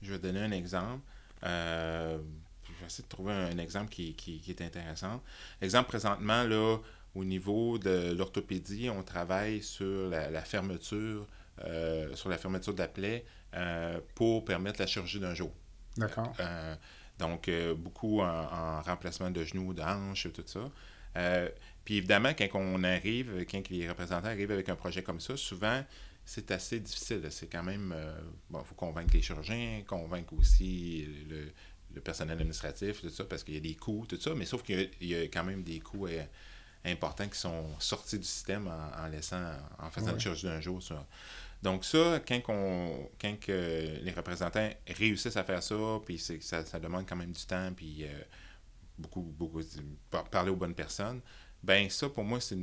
[0.00, 1.02] Je vais donner un exemple.
[1.42, 2.18] je
[2.80, 5.22] vais essayer de trouver un, exemple qui, qui, qui, est intéressant.
[5.60, 6.78] Exemple, présentement, là,
[7.14, 11.26] au niveau de l'orthopédie, on travaille sur la, fermeture,
[11.64, 15.52] euh, sur la fermeture de la plaie euh, pour permettre la chirurgie d'un jour.
[15.96, 16.32] D'accord.
[16.40, 16.74] Euh,
[17.18, 20.70] donc, beaucoup en, remplacement de genoux, de hanches, tout ça.
[21.84, 25.84] puis évidemment, quand on arrive, quand les représentants arrivent avec un projet comme ça, souvent,
[26.24, 27.26] c'est assez difficile.
[27.30, 27.94] C'est quand même.
[28.50, 33.54] bon, il faut convaincre les chirurgiens, convaincre aussi le, personnel administratif, tout ça, parce qu'il
[33.54, 36.08] y a des coûts, tout ça, mais sauf qu'il y, a quand même des coûts
[36.84, 40.80] importants qui sont sortis du système en, laissant, en faisant une chirurgie d'un jour.
[41.62, 42.40] Donc ça, quand,
[43.20, 47.44] quand que les représentants réussissent à faire ça, puis ça, ça, demande quand même du
[47.44, 48.20] temps, puis euh,
[48.98, 49.60] beaucoup, beaucoup,
[50.30, 51.20] parler aux bonnes personnes,
[51.62, 52.58] ben ça, pour moi, c'est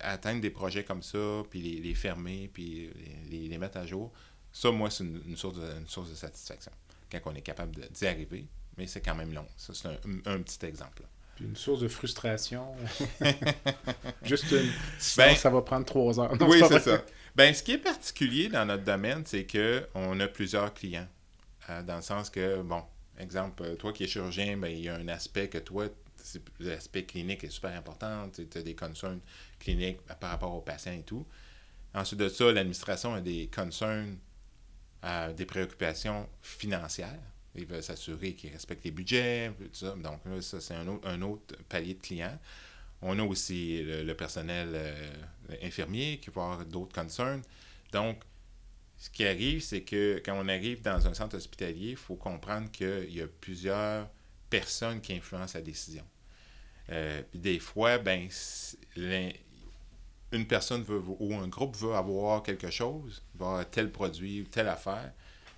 [0.00, 2.90] atteindre des projets comme ça, puis les, fermer, puis
[3.30, 4.12] les, les, mettre à jour.
[4.52, 6.72] Ça, moi, c'est une, source de, une source de satisfaction,
[7.10, 8.46] quand on est capable d'y arriver.
[8.76, 9.46] Mais c'est quand même long.
[9.56, 11.02] Ça, c'est un, petit exemple
[11.40, 12.74] une source de frustration.
[14.22, 14.70] Juste une.
[14.98, 16.34] Sinon, ben, ça va prendre trois heures.
[16.42, 17.02] oui, c'est ça.
[17.34, 21.08] Ben, ce qui est particulier dans notre domaine, c'est qu'on a plusieurs clients.
[21.70, 22.82] Euh, dans le sens que, bon,
[23.18, 25.86] exemple, euh, toi qui es chirurgien, ben, il y a un aspect que toi,
[26.58, 28.28] l'aspect clinique est super important.
[28.30, 29.20] Tu as des concerns
[29.60, 31.24] cliniques par rapport aux patients et tout.
[31.94, 34.16] Ensuite de ça, l'administration a des concerns,
[35.04, 37.20] euh, des préoccupations financières.
[37.54, 39.94] Ils veulent s'assurer qu'ils respectent les budgets, tout ça.
[39.96, 42.38] Donc là, ça, c'est un autre, un autre palier de clients.
[43.02, 45.10] On a aussi le, personnel euh,
[45.62, 47.42] infirmier qui va avoir d'autres concerns.
[47.92, 48.22] Donc,
[48.98, 52.70] ce qui arrive, c'est que quand on arrive dans un centre hospitalier, il faut comprendre
[52.70, 54.08] qu'il y a plusieurs
[54.50, 56.04] personnes qui influencent la décision.
[56.90, 58.28] Euh, puis des fois, ben,
[60.32, 65.12] une personne veut, ou un groupe veut avoir quelque chose, avoir tel produit, telle affaire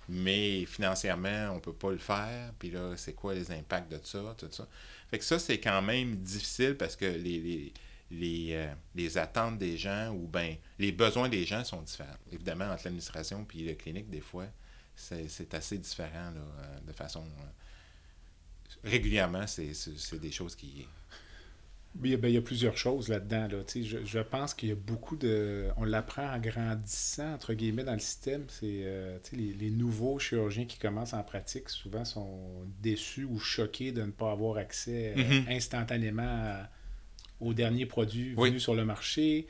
[0.09, 2.53] mais financièrement, on ne peut pas le faire.
[2.59, 4.67] Puis là, c'est quoi les impacts de ça, tout ça.
[5.09, 7.71] Fait que ça, c'est quand même difficile parce que les,
[8.11, 12.17] les, euh, attentes des gens ou ben les besoins des gens sont différents.
[12.31, 14.47] Évidemment, entre l'administration et la clinique, des fois,
[14.95, 17.23] c'est assez différent euh, de façon.
[17.23, 19.73] Euh, régulièrement, c'est
[20.19, 20.87] des choses qui,
[21.95, 23.47] ben, il y a plusieurs choses là-dedans.
[23.47, 23.57] Là.
[23.67, 25.67] Je, je pense qu'il y a beaucoup de.
[25.77, 28.45] On l'apprend en grandissant, entre guillemets, dans le système.
[28.47, 32.39] C'est euh, les, les, nouveaux chirurgiens qui commencent en pratique souvent sont
[32.81, 35.55] déçus ou choqués de ne pas avoir accès euh, mm-hmm.
[35.55, 36.63] instantanément
[37.39, 39.45] aux derniers produits venus sur le marché.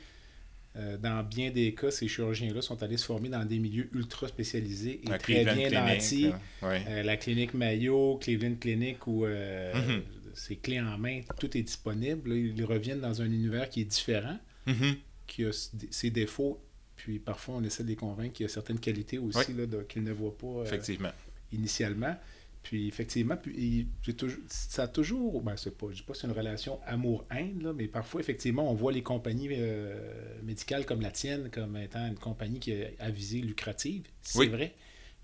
[0.75, 4.27] Euh, dans bien des cas, ces chirurgiens-là sont allés se former dans des milieux ultra
[4.27, 6.31] spécialisés et très bien nantis.
[6.61, 10.01] la clinique Mayo, Cleveland Clinic ou mm-hmm
[10.33, 12.33] c'est clé en main, tout est disponible.
[12.33, 14.95] ils reviennent dans un univers qui est différent, mm-hmm.
[15.27, 15.51] qui a
[15.91, 16.61] ses défauts,
[16.95, 19.53] puis parfois on essaie de les convaincre qu'il y a certaines qualités aussi
[19.89, 21.11] qu'ils ne voient pas euh,
[21.51, 22.15] initialement.
[22.63, 26.79] Puis effectivement, puis, toujours, ça a toujours, ben pas, je dis pas c'est une relation
[26.85, 32.07] amour-haine, mais parfois effectivement on voit les compagnies euh, médicales comme la tienne comme étant
[32.07, 34.75] une compagnie qui a à visée lucrative, c'est vrai,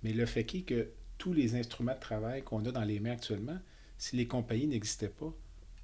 [0.03, 3.11] mais le fait est que tous les instruments de travail qu'on a dans les mains
[3.11, 3.59] actuellement,
[3.99, 5.31] si les compagnies n'existaient pas,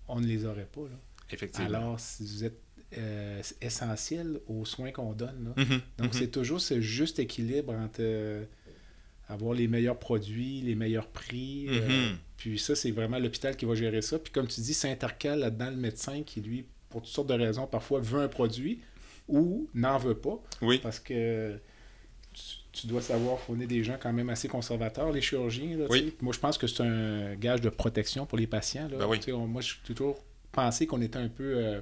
[0.08, 0.82] on ne les aurait pas.
[0.82, 0.98] Là.
[1.30, 1.68] Effectivement.
[1.68, 2.60] Alors, si vous êtes
[2.98, 5.54] euh, essentiel aux soins qu'on donne.
[5.56, 5.64] Là.
[5.64, 5.82] Mm-hmm.
[5.98, 6.18] Donc, mm-hmm.
[6.18, 8.46] c'est toujours ce juste équilibre entre euh,
[9.28, 11.66] avoir les meilleurs produits, les meilleurs prix.
[11.68, 12.16] Euh, mm-hmm.
[12.38, 14.18] puis ça, c'est vraiment l'hôpital qui va gérer ça.
[14.18, 17.34] Puis comme tu dis, ça intercale là-dedans le médecin qui, lui, pour toutes sortes de
[17.34, 18.80] raisons, parfois veut un produit
[19.28, 20.42] ou n'en veut pas.
[20.62, 20.80] Oui.
[20.82, 21.60] Parce que
[22.76, 25.78] tu dois savoir qu'on est des gens quand même assez conservateurs, les chirurgiens.
[26.22, 28.88] Moi, je pense que c'est un gage de protection pour les patients.
[28.90, 28.98] Là.
[28.98, 31.82] Ben moi, j'ai toujours pensé qu'on était un peu euh,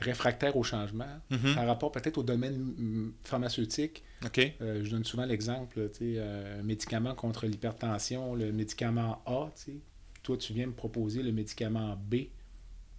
[0.00, 1.54] réfractaire au changement mm-hmm.
[1.54, 4.04] par rapport peut-être au domaine pharmaceutique.
[4.60, 9.50] Euh, je donne souvent l'exemple, euh, un médicament contre l'hypertension, le médicament A.
[10.22, 12.16] Toi, tu viens me proposer le médicament B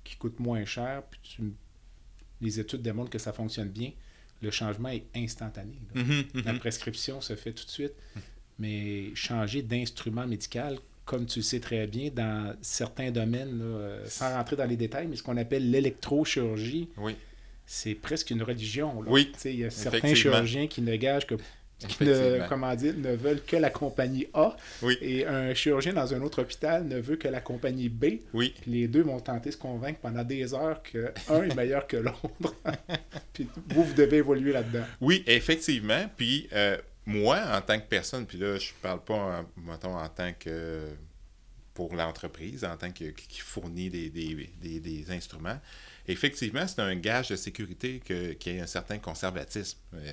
[0.04, 1.54] qui coûte moins cher, puis
[2.42, 3.92] les études démontrent que ça fonctionne bien
[4.42, 5.80] le changement est instantané.
[5.96, 6.44] Mhm, mhm.
[6.46, 7.94] La prescription se fait tout de suite.
[8.58, 14.34] Mais changer d'instrument médical, comme tu le sais très bien, dans certains domaines, euh, sans
[14.34, 17.16] rentrer dans les détails, mais ce qu'on appelle l'électrochirurgie, oui.
[17.66, 19.02] c'est presque une religion.
[19.08, 19.32] Oui.
[19.46, 21.36] Il y a certains chirurgiens qui ne gagent que
[22.02, 24.56] ne, comment dire, ne veulent que la compagnie A.
[25.02, 28.20] Et un chirurgien dans un autre hôpital ne veut que la compagnie B.
[28.34, 28.54] Oui.
[28.68, 32.56] les deux vont tenter de se convaincre pendant des heures qu'un est meilleur que l'autre.
[33.34, 34.84] puis vous, vous devez évoluer là-dedans.
[35.02, 36.10] Oui, effectivement.
[36.18, 40.10] Puis euh, moi, en tant que personne, puis là, je parle pas, en, mettons, en
[40.10, 40.88] tant que
[41.74, 45.60] pour l'entreprise en tant que qui fournit des, des, des, des instruments.
[46.08, 50.12] Effectivement, c'est un gage de sécurité qu'il y ait un certain conservatisme euh,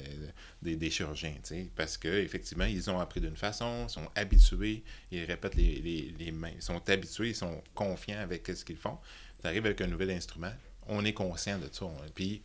[0.61, 1.35] des, des, chirurgiens,
[1.75, 6.55] parce qu'effectivement, ils ont appris d'une façon, sont habitués, ils répètent les, les, les mêmes,
[6.57, 8.99] ils sont habitués, ils sont confiants avec ce qu'ils font.
[9.41, 10.53] Tu arrives avec un nouvel instrument,
[10.87, 11.87] on est conscient de ça.
[12.15, 12.43] Puis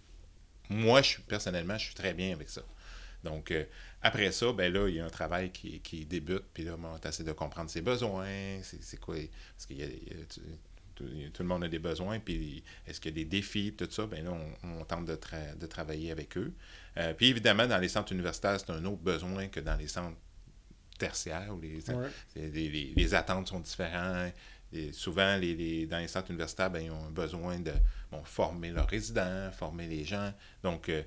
[0.70, 2.62] moi, je personnellement, je suis très bien avec ça.
[3.24, 3.66] Donc, euh,
[4.02, 7.08] après ça, ben là, il y a un travail qui, qui débute, puis là, on
[7.08, 9.16] essaie de comprendre ses besoins, c'est quoi,
[9.56, 9.78] parce qu'il
[11.34, 14.06] tout, le monde a des besoins, puis est-ce qu'il y a des défis, tout ça,
[14.06, 14.32] ben là,
[14.64, 15.18] on, tente de,
[15.60, 16.54] de, travailler avec eux.
[16.98, 20.18] Euh, puis évidemment, dans les centres universitaires, c'est un autre besoin que dans les centres
[20.98, 21.80] tertiaires, où les,
[22.36, 24.34] les, les, attentes sont différentes.
[24.74, 27.74] Et souvent, les, dans les centres universitaires, ben, ils ont besoin de
[28.24, 30.34] former leurs résidents, former les gens.
[30.64, 31.04] Donc, euh,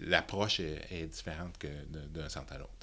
[0.00, 2.77] l'approche est, différente que d'un centre à l'autre.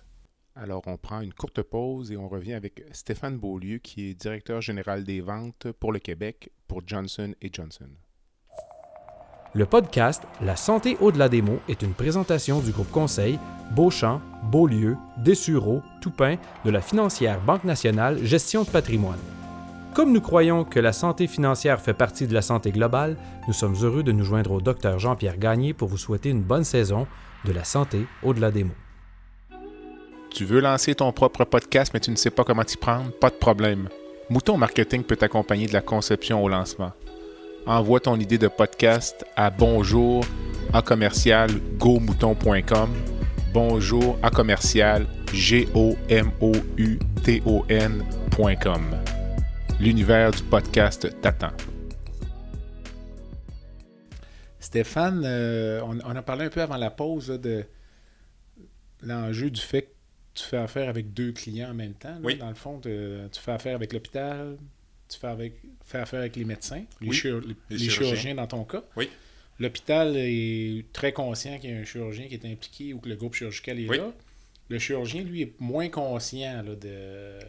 [0.57, 4.61] Alors, on prend une courte pause et on revient avec Stéphane Beaulieu, qui est directeur
[4.61, 7.89] général des ventes pour le Québec pour Johnson Johnson.
[9.53, 13.37] Le podcast La santé au-delà des mots est une présentation du groupe conseil
[13.71, 19.19] Beauchamp, Beaulieu, Dessureau, Toupin de la financière Banque nationale Gestion de patrimoine.
[19.93, 23.75] Comme nous croyons que la santé financière fait partie de la santé globale, nous sommes
[23.81, 27.07] heureux de nous joindre au docteur Jean-Pierre Gagné pour vous souhaiter une bonne saison
[27.43, 28.84] de la santé au-delà des mots.
[30.35, 33.09] Tu veux lancer ton propre podcast mais tu ne sais pas comment t'y prendre?
[33.09, 33.87] Pas de problème.
[34.29, 36.91] Mouton Marketing peut t'accompagner de la conception au lancement.
[37.65, 40.25] Envoie ton idée de podcast à bonjour
[40.73, 42.89] à commercial gomouton.com
[43.53, 45.69] bonjour à commercial g
[49.79, 51.53] l'univers du podcast t'attend.
[54.59, 57.63] Stéphane, euh, on, a parlé un peu avant la pause de
[59.01, 59.94] l'enjeu du fait
[60.35, 62.17] tu fais affaire avec deux clients en même temps.
[62.21, 62.35] oui.
[62.35, 62.89] Dans le fond, tu
[63.39, 64.57] fais affaire avec l'hôpital,
[65.09, 68.35] tu fais, avec, fais affaire avec les médecins, les, chirurgiens.
[68.35, 68.83] dans ton cas.
[68.95, 69.09] Oui.
[69.59, 73.15] L'hôpital est très conscient qu'il y a un chirurgien qui est impliqué ou que le
[73.15, 74.13] groupe chirurgical est là.
[74.67, 77.39] Le chirurgien, lui, est moins conscient de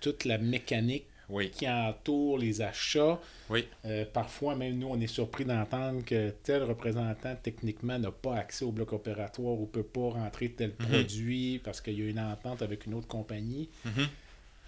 [0.00, 1.06] toute la mécanique
[1.52, 3.20] qui entoure les achats.
[3.50, 3.66] Oui.
[3.84, 8.64] Euh, parfois, même nous, on est surpris d'entendre que tel représentant, techniquement, n'a pas accès
[8.64, 10.86] au bloc opératoire ou ne peut pas rentrer tel mhm.
[10.86, 13.68] produit parce qu'il y a une entente avec une autre compagnie.
[13.84, 14.08] Mhm.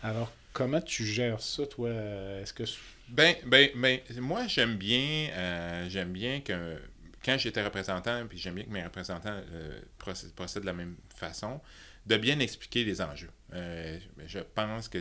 [0.02, 1.90] Alors, comment tu gères ça, toi?
[1.90, 2.64] Est-ce que...
[3.08, 6.78] Ben, ben, ben, moi, j'aime bien, euh, j'aime bien que
[7.24, 11.60] quand j'étais représentant, puis j'aime bien que mes représentants euh, procèdent de la même façon,
[12.06, 13.30] de bien expliquer les enjeux.
[13.52, 14.98] Euh, je pense que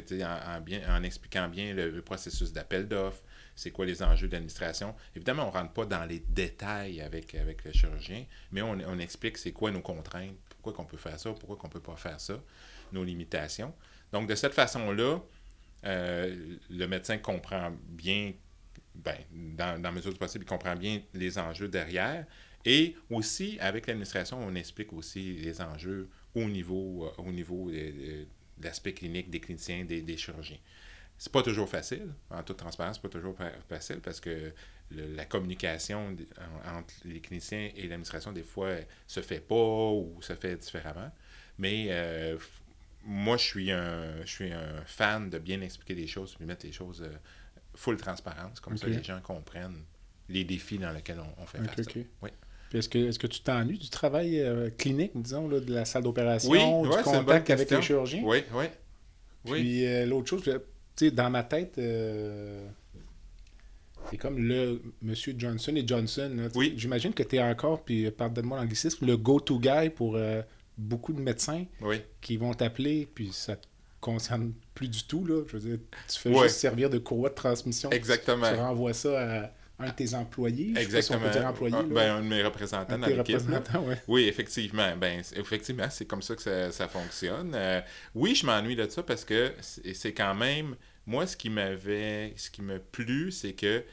[0.89, 3.23] en, expliquant bien le, processus d'appel d'offres,
[3.55, 4.95] c'est quoi les enjeux d'administration.
[5.15, 8.99] Évidemment, on ne rentre pas dans les détails avec, avec le chirurgien, mais on, on
[8.99, 11.95] explique c'est quoi nos contraintes, pourquoi qu'on peut faire ça, pourquoi qu'on ne peut pas
[11.95, 12.41] faire ça,
[12.91, 13.73] nos limitations.
[14.11, 15.19] Donc, de cette façon-là,
[15.85, 18.33] euh, le médecin comprend bien,
[18.95, 22.25] ben, dans, dans mesure du possible, il comprend bien les enjeux derrière.
[22.65, 28.27] Et aussi, avec l'administration, on explique aussi les enjeux au niveau, euh, au niveau de,
[28.61, 30.59] l'aspect clinique des cliniciens, des, des chirurgiens.
[31.17, 33.37] C'est pas toujours facile, en toute transparence, pas toujours
[33.69, 34.51] facile parce que
[34.91, 36.15] la communication
[36.65, 38.75] entre les cliniciens et l'administration, des fois,
[39.07, 41.11] se fait pas ou se fait différemment.
[41.57, 42.37] Mais euh,
[43.03, 46.65] moi, je suis, un, je suis un fan de bien expliquer les choses, de mettre
[46.65, 47.15] les choses euh,
[47.75, 49.83] full transparence, comme ça les gens comprennent
[50.27, 51.87] les défis dans lesquels on, fait face.
[52.21, 52.31] Oui.
[52.73, 56.03] Est-ce que, est que tu t'ennuies du travail euh, clinique, disons, là, de la salle
[56.03, 58.23] d'opération, du contact avec les chirurgiens?
[58.25, 58.65] Oui, oui.
[59.45, 60.51] Puis euh, l'autre chose, tu
[60.95, 62.67] sais, dans ma tête, euh,
[64.09, 66.49] c'est comme le Monsieur Johnson et Johnson.
[66.55, 66.73] oui.
[66.75, 70.17] J'imagine que tu es encore, puis pardonne-moi l'anglicisme, le go-to guy pour
[70.77, 71.65] beaucoup de médecins
[72.21, 73.67] qui vont t'appeler, puis ça te
[74.01, 75.25] concerne plus du tout.
[75.25, 75.43] Là.
[75.47, 77.89] Je veux dire, tu fais juste servir de courroie de transmission.
[77.89, 78.47] Exactement.
[78.51, 80.73] Tu renvoies ça à un de tes employés.
[80.77, 81.31] Exactement.
[81.31, 83.37] Si employé, ben, un de mes représentants dans l'équipe.
[84.07, 84.95] Oui, effectivement.
[84.95, 87.53] Ben, effectivement, c'est comme ça que ça, fonctionne.
[87.55, 87.81] Euh,
[88.13, 90.75] oui, je m'ennuie de ça parce que c'est quand même.
[91.05, 92.33] Moi, ce qui m'avait.
[92.37, 93.83] Ce qui me plu, c'est que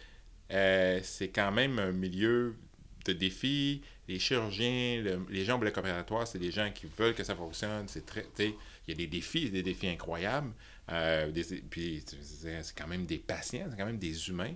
[0.53, 2.55] euh, c'est quand même un milieu
[3.05, 3.83] de défis.
[4.09, 7.87] Les chirurgiens, les gens au bloc opératoire, c'est des gens qui veulent que ça fonctionne.
[7.89, 8.27] C'est très.
[8.39, 8.55] Il
[8.89, 10.53] y a des défis, des défis incroyables.
[10.91, 11.31] Euh,
[11.71, 14.55] puis c'est quand même des patients, c'est quand même des humains.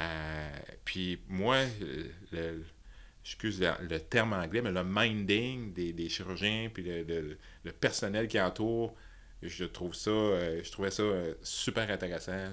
[0.00, 1.58] Euh, puis moi,
[2.32, 2.64] le,
[3.24, 7.36] excuse le, terme anglais, mais le minding des, chirurgiens, puis le,
[7.72, 8.94] personnel qui entoure,
[9.42, 12.52] je trouve ça, euh, je trouvais ça euh, super intéressant,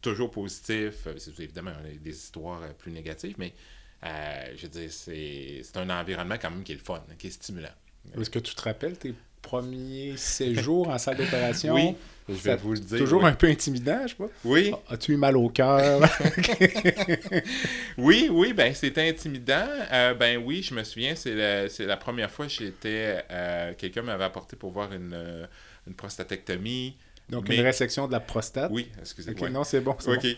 [0.00, 1.06] toujours positif.
[1.38, 3.54] évidemment des histoires plus négatives, mais
[4.02, 7.74] je veux dire, c'est un environnement quand même qui est le fun, qui est stimulant.
[8.16, 11.74] Est-ce que tu te rappelles tes premier séjour en salle d'opération.
[11.74, 11.94] Oui,
[12.28, 12.98] je vais vous le dire.
[12.98, 13.28] Toujours oui.
[13.30, 14.28] un peu intimidant, je sais pas.
[14.44, 16.00] Oui, As-tu eu mal au cœur?
[17.98, 19.66] oui, oui, ben c'était intimidant.
[19.92, 23.24] Euh, ben oui, je me souviens, c'est la, première fois que j'étais.
[23.30, 25.48] euh, Quelqu'un m'avait apporté pour voir une,
[25.86, 26.96] une prostatectomie.
[27.28, 28.70] Donc, Mais- une résection de la prostate?
[28.72, 29.92] Oui, excusez Ok, moi Non, c'est bon.
[29.92, 30.04] OK.
[30.06, 30.28] bon.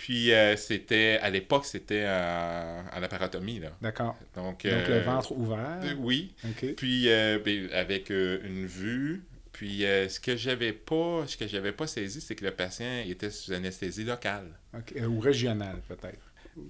[0.00, 1.18] Puis euh, c'était.
[1.20, 2.80] À l'époque, c'était euh,
[3.60, 3.70] là.
[3.82, 4.16] D'accord.
[4.34, 5.78] Donc, Donc, le euh, ventre ouvert.
[5.82, 6.32] euh, oui.
[6.74, 9.22] Puis euh, ben, avec euh, une vue.
[9.52, 13.02] Puis euh, ce que j'avais pas, ce que j'avais pas saisi, c'est que le patient
[13.06, 14.46] était sous anesthésie locale.
[14.96, 16.18] Euh, Ou régional, peut-être.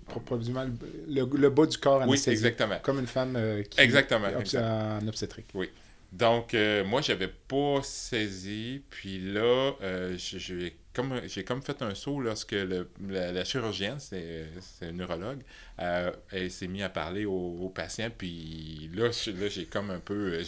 [0.09, 0.65] Pro- Probablement
[1.09, 2.33] le, le- bas du corps Oui, anesthésié.
[2.49, 2.81] exactement.
[2.83, 4.59] Comme une femme euh, qui Exactement, est obs-
[5.03, 5.47] en obstétrique.
[6.13, 8.83] Donc, euh, moi, j'avais pas saisi.
[8.91, 14.87] Puis là, euh, j'ai- comme, comme fait un saut lorsque le- la, chirurgienne, c'est c'est
[14.87, 15.43] un neurologue,
[15.79, 18.11] euh, elle s'est mise à parler au, au patient.
[18.17, 19.11] Puis là,
[19.49, 20.35] j'ai comme un peu.
[20.35, 20.43] euh,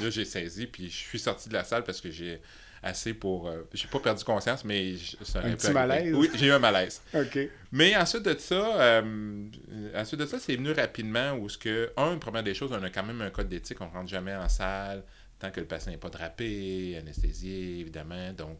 [0.00, 0.66] Là, j'ai saisi.
[0.66, 2.40] Puis je suis sorti de la salle parce que j'ai
[2.82, 3.48] assez pour.
[3.48, 4.94] euh, j'ai pas perdu conscience, mais.
[5.22, 6.14] ça Un petit malaise?
[6.14, 7.02] Oui, j'ai eu un malaise.
[7.14, 7.38] OK.
[7.72, 9.48] Mais ensuite de ça, euh,
[9.94, 12.90] ensuite de ça, c'est venu rapidement où ce que, un, première des choses, on a
[12.90, 15.04] quand même un code d'éthique, on rentre jamais en salle
[15.38, 18.58] tant que le patient n'est pas drapé, anesthésié, évidemment, donc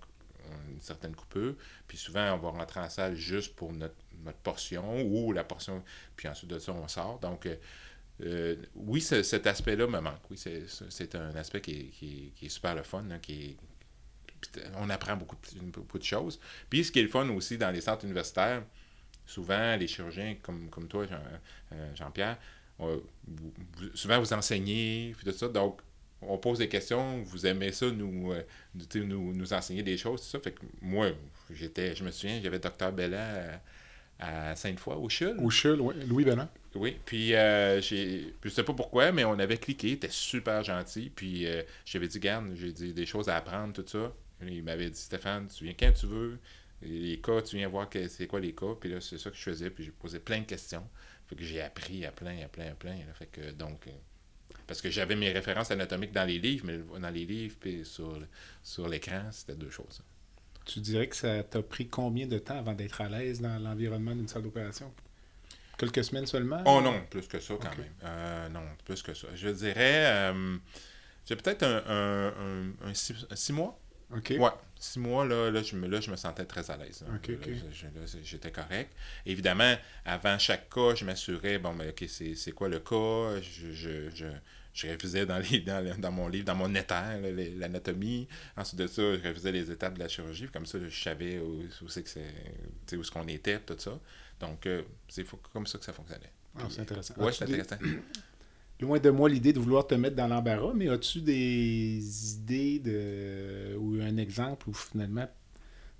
[0.48, 1.54] on a une certaine coupure.
[1.86, 3.94] Puis souvent, on va rentrer en salle juste pour notre,
[4.24, 5.82] notre portion ou la portion,
[6.16, 7.18] puis ensuite de ça, on sort.
[7.20, 7.54] Donc, euh,
[8.22, 10.20] euh, oui, ce- cet aspect-là me manque.
[10.30, 13.32] Oui, c'est- un aspect qui est, qui est- qui est super le fun, là, qui
[13.32, 13.56] est-
[14.40, 16.40] puis on apprend beaucoup de, beaucoup de choses.
[16.68, 18.62] Puis ce qui est le fun aussi dans les centres universitaires,
[19.26, 22.34] souvent les chirurgiens comme, comme toi, Jean, euh,
[22.78, 25.48] on- vous- vous- souvent vous enseignez, puis tout ça.
[25.48, 25.80] Donc,
[26.22, 28.42] on pose des questions, vous aimez ça, nous, euh,
[28.94, 30.40] nous, nous, enseigner des choses, tout ça.
[30.40, 31.10] Fait que moi,
[31.50, 33.60] j'étais, je me souviens, j'avais Docteur Bellat
[34.18, 35.36] à, à Sainte-Foy, au CHUL.
[35.38, 35.94] Au CHUL, oui.
[36.06, 36.48] Louis Bellin.
[36.74, 38.34] Oui, puis euh, j'ai.
[38.44, 41.10] Je sais pas pourquoi, mais on avait cliqué, il était super gentil.
[41.14, 44.12] Puis euh, j'avais dit, garde, j'ai dit des choses à apprendre, tout ça.
[44.42, 46.38] Il m'avait dit, Stéphane, tu viens quand tu veux.
[46.82, 48.74] Les cas, tu viens voir c'est quoi les cas.
[48.80, 49.70] Puis là, c'est ça que je faisais.
[49.70, 50.86] Puis j'ai posé plein de questions.
[51.26, 52.96] Fait que j'ai appris à plein, à plein, à plein.
[52.96, 53.12] là.
[53.14, 53.86] Fait que donc.
[53.86, 53.90] euh,
[54.66, 58.18] parce que j'avais mes références anatomiques dans les livres, mais dans les livres puis sur,
[58.62, 60.00] sur l'écran, c'était deux choses.
[60.64, 64.14] Tu dirais que ça t'a pris combien de temps avant d'être à l'aise dans l'environnement
[64.14, 64.92] d'une salle d'opération?
[65.76, 66.62] Quelques semaines seulement?
[66.66, 67.92] Oh non, plus que ça quand même.
[68.04, 69.28] Euh, non, plus que ça.
[69.34, 70.56] Je dirais, euh,
[71.26, 73.79] j'ai peut-être un, un, un- un six, un six mois.
[74.16, 74.30] OK.
[74.38, 77.04] Ouais, six mois, là, là, je me, là, je me sentais très à l'aise.
[78.22, 78.92] J'étais correct.
[79.26, 83.40] Évidemment, avant chaque cas, je m'assurais, bon, mais OK, c'est c'est quoi le cas?
[83.40, 84.26] Je, je, je,
[84.72, 88.28] je révisais dans, les, dans, le- dans mon livre, dans mon les- l'anatomie.
[88.56, 90.48] Ensuite de ça, je révisais les étapes de la chirurgie.
[90.48, 93.98] Comme ça, je savais où, où c'est que c'est, où est-ce qu'on était, tout ça.
[94.40, 96.32] Donc, euh, c'est comme ça que ça fonctionnait.
[96.56, 97.14] Ah, c'est intéressant.
[97.18, 97.76] Ouais, As-tu c'est intéressant.
[98.80, 102.00] Loin de moi l'idée de vouloir te mettre dans l'embarras, mais as-tu des
[102.34, 105.28] idées de ou un exemple où finalement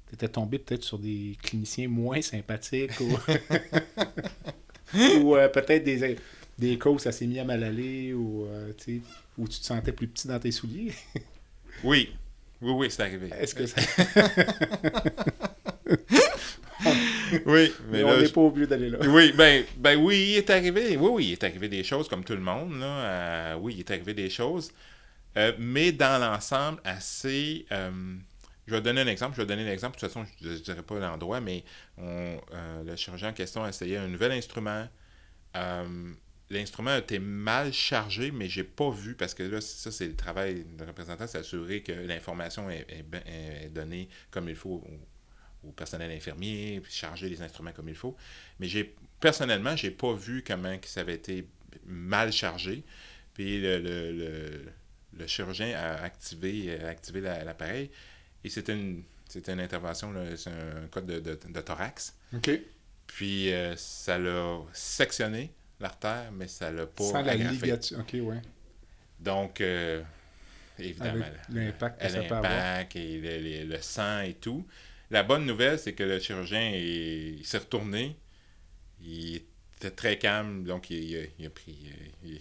[0.09, 3.19] tu étais tombé peut-être sur des cliniciens moins sympathiques ou,
[5.21, 6.17] ou euh, peut-être des,
[6.59, 8.73] des cas où ça s'est mis à mal aller ou euh,
[9.37, 10.93] où tu te sentais plus petit dans tes souliers?
[11.85, 12.15] Oui,
[12.63, 13.29] oui, oui, c'est arrivé.
[13.39, 13.81] Est-ce que ça...
[17.47, 18.99] Oui, mais mais on n'est pas obligé d'aller là.
[19.07, 20.97] Oui, ben, ben oui, il est arrivé.
[20.97, 22.79] Oui, oui, il est arrivé des choses comme tout le monde.
[22.79, 22.87] Là.
[22.87, 24.73] Euh, oui, il est arrivé des choses.
[25.37, 27.67] Euh, mais dans l'ensemble, assez.
[27.73, 28.17] euh,
[28.67, 29.37] je vais donner un exemple.
[29.37, 29.97] Je vais donner un exemple.
[29.97, 31.65] De toute façon, je ne dirai pas l'endroit, mais
[31.99, 34.89] on, euh, le chirurgien en question a essayé un nouvel instrument.
[36.51, 40.17] L'instrument a été mal chargé, mais j'ai pas vu, parce que là, ça, c'est le
[40.17, 44.83] travail de représentant, c'est s'assurer que l'information est, est est donnée comme il faut
[45.65, 48.17] au, personnel infirmier, puis charger les instruments comme il faut.
[48.59, 51.47] Mais j'ai personnellement, j'ai pas vu comment que ça avait été
[51.87, 52.83] mal chargé.
[53.35, 54.65] Puis le, le, le-
[55.19, 57.91] le chirurgien a activé, a activé la- l'appareil.
[58.45, 59.03] Et c'était une,
[59.49, 62.15] une intervention, c'est un code de, de- de thorax.
[62.35, 62.51] OK.
[63.07, 67.99] Puis euh, ça l'a sectionné, l'artère, mais ça l'a pas Sans la ligature.
[67.99, 68.41] OK, ouais.
[69.19, 70.03] Donc, euh,
[70.79, 72.43] évidemment, l'impact que ça peut avoir.
[72.53, 74.67] l'impact et le, le- le sang et tout.
[75.11, 78.17] La bonne nouvelle, c'est que le chirurgien est- s'est retourné.
[79.03, 79.43] Il
[79.77, 81.79] était très calme, donc il, a, il a pris,
[82.25, 82.39] euh,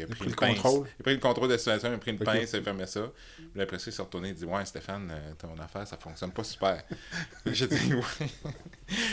[0.00, 0.86] il a- pris, le contrôle.
[0.98, 2.62] Il a pris le contrôle de la situation, il a pris une pince, il a
[2.62, 3.10] fermé ça.
[3.36, 5.96] Puis là, après ça, il s'est retourné et dit Ouais, Stéphane, euh, ton affaire, ça
[5.96, 6.82] fonctionne pas super.
[7.46, 8.26] J'ai dit Ouais.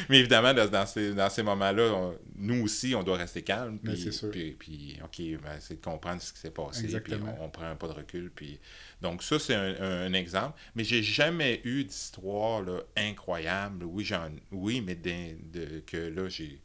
[0.10, 3.78] Mais évidemment, dans, ces, dans ces moments-là, nous aussi, on doit rester calme.
[3.80, 6.80] Puis, puis, puis, OK, ben, c'est de comprendre ce qui s'est passé.
[6.88, 7.38] Puis Exactement.
[7.40, 8.32] on, on prend un pas de recul.
[8.36, 8.60] Puis...
[9.02, 10.58] Donc, ça, c'est un, un- un exemple.
[10.76, 12.64] Mais j'ai jamais eu d'histoire
[12.96, 13.86] incroyable.
[13.86, 16.60] Oui, j'en, oui mais de, que là, j'ai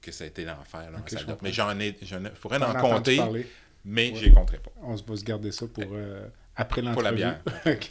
[0.00, 0.90] que ça a été l'enfer.
[0.94, 1.36] en.
[1.42, 1.96] Mais j'en ai.
[2.02, 3.46] J'en ai- je pourrais en entendu compter, parler.
[3.84, 4.16] mais Ouais.
[4.16, 4.70] je les compterai pas.
[4.82, 6.26] On se va se garder ça pour euh,
[6.56, 7.36] après Pour la l'entrevue.
[7.66, 7.88] Ok.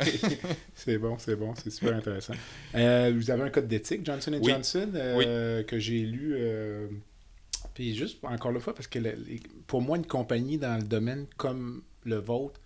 [0.76, 2.34] c'est bon, c'est bon, c'est super intéressant.
[2.76, 4.52] Euh, vous avez un code d'éthique, Johnson Oui.
[4.52, 6.36] Johnson, euh, que j'ai lu.
[7.74, 9.16] puis juste, encore une fois, parce que le-
[9.68, 12.60] pour moi, une compagnie dans le domaine comme le vôtre,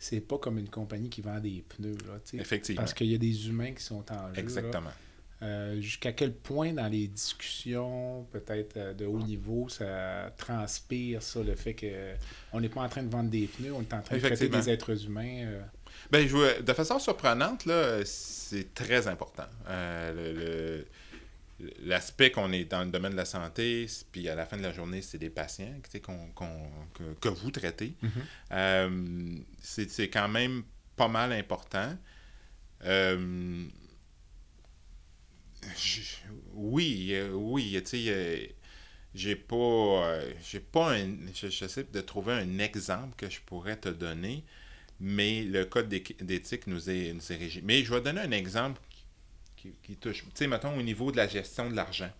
[0.00, 1.96] c'est pas comme une compagnie qui vend des pneus.
[2.06, 2.18] Là.
[2.34, 2.80] Effectivement.
[2.82, 4.42] parce qu'il y a des humains qui sont en jeu.
[4.42, 4.92] là.
[5.40, 11.42] Euh, Jusqu'à quel point dans les discussions, peut-être euh, de haut niveau, ça transpire ça,
[11.42, 12.14] le fait que
[12.52, 14.48] on n'est pas en train de vendre des pneus, on est en train de traiter
[14.60, 15.44] des êtres humains.
[15.46, 15.60] euh.
[16.10, 19.46] Ben, je veux- de façon surprenante, là, c'est très important.
[19.68, 20.82] Euh,
[21.84, 24.72] L'aspect qu'on est dans le domaine de la santé, puis à la fin de la
[24.72, 25.74] journée, c'est des patients
[26.04, 27.94] qu'on- qu'on- que, que vous traitez.
[28.52, 30.62] Euh, c'est c'est quand même
[30.94, 31.96] pas mal important.
[32.84, 33.66] Euh,
[35.76, 36.16] j-
[36.54, 38.46] oui, euh, oui, tu sais, euh,
[39.14, 43.76] j'ai pas, euh, j'ai pas un, je- j'essaie de trouver un exemple que je pourrais
[43.78, 44.44] te donner,
[45.00, 47.62] mais le code d'éthique nous est, nous est régi.
[47.64, 48.80] Mais je vais donner un exemple
[49.56, 52.10] qui, qui touche, tu sais, mettons au niveau de la gestion de l'argent.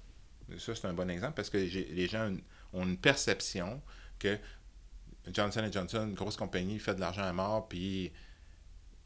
[0.58, 2.32] Ça, c'est un bon exemple parce que les gens
[2.74, 3.82] ont une perception
[4.18, 4.38] que
[5.32, 8.10] Johnson Johnson, une grosse compagnie, fait de l'argent à mort, puis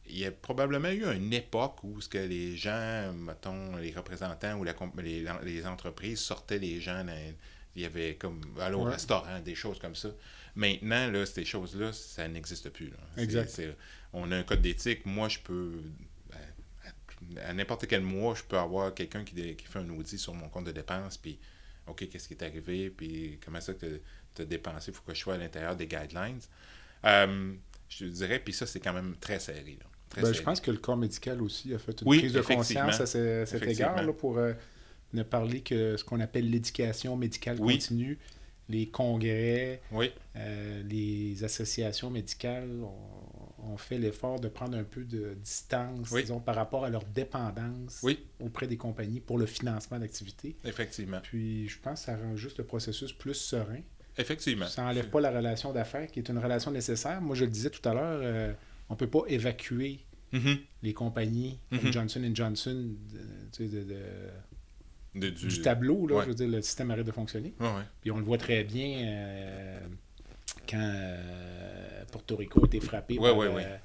[0.08, 4.58] il y a probablement eu une époque où ce que les gens, mettons, les représentants
[4.58, 7.34] ou la les, les entreprises sortaient les gens, dans-
[7.74, 8.92] il y avait comme aller au Ouais.
[8.92, 10.10] restaurant, des choses comme ça.
[10.54, 12.90] Maintenant, là, ces choses-là, ça n'existe plus.
[12.90, 12.96] là.
[13.22, 13.60] Exact.
[14.12, 15.06] on a un code d'éthique.
[15.06, 15.80] Moi, je peux,
[16.28, 20.34] ben, à, n'importe quel mois, je peux avoir quelqu'un qui, qui fait un audit sur
[20.34, 21.38] mon compte de dépenses, puis
[21.86, 24.00] OK, qu'est-ce qui est arrivé, puis comment ça que
[24.34, 26.40] tu as dépensé, il faut que je sois à l'intérieur des guidelines.
[27.06, 27.54] Euh,
[27.88, 29.78] je te dirais, puis ça, c'est quand même très serré.
[29.80, 29.86] là.
[30.12, 32.40] Très Ben, je pense que le corps médical aussi a fait une Oui, prise de
[32.42, 34.52] conscience à ce- cet égard là, pour euh,
[35.14, 37.74] ne parler que ce qu'on appelle l'éducation médicale Oui.
[37.74, 38.18] continue,
[38.68, 45.02] les congrès, Oui, euh, les associations médicales ont, ont fait l'effort de prendre un peu
[45.04, 46.22] de distance, Oui.
[46.22, 48.18] disons, par rapport à leur dépendance Oui.
[48.40, 50.56] auprès des compagnies pour le financement d'activités.
[50.64, 51.20] effectivement.
[51.22, 53.80] Puis je pense que ça rend juste le processus plus serein.
[54.18, 54.66] Effectivement.
[54.66, 57.20] Ça n'enlève pas la relation d'affaires, qui est une relation nécessaire.
[57.22, 58.52] Moi, je le disais tout à l'heure, euh,
[58.92, 60.00] on ne peut pas évacuer
[60.32, 60.58] Mhm.
[60.82, 61.92] les compagnies comme Mhm.
[61.92, 62.94] Johnson Johnson
[63.58, 63.84] de- de-
[65.14, 66.06] de- du, tableau.
[66.06, 66.22] Là, ouais.
[66.24, 67.54] Je veux dire, le système arrête de fonctionner.
[67.58, 67.82] Ouais, ouais.
[68.02, 69.80] Puis on le voit très bien euh,
[70.68, 73.76] quand euh, Porto Rico a été frappé par, euh,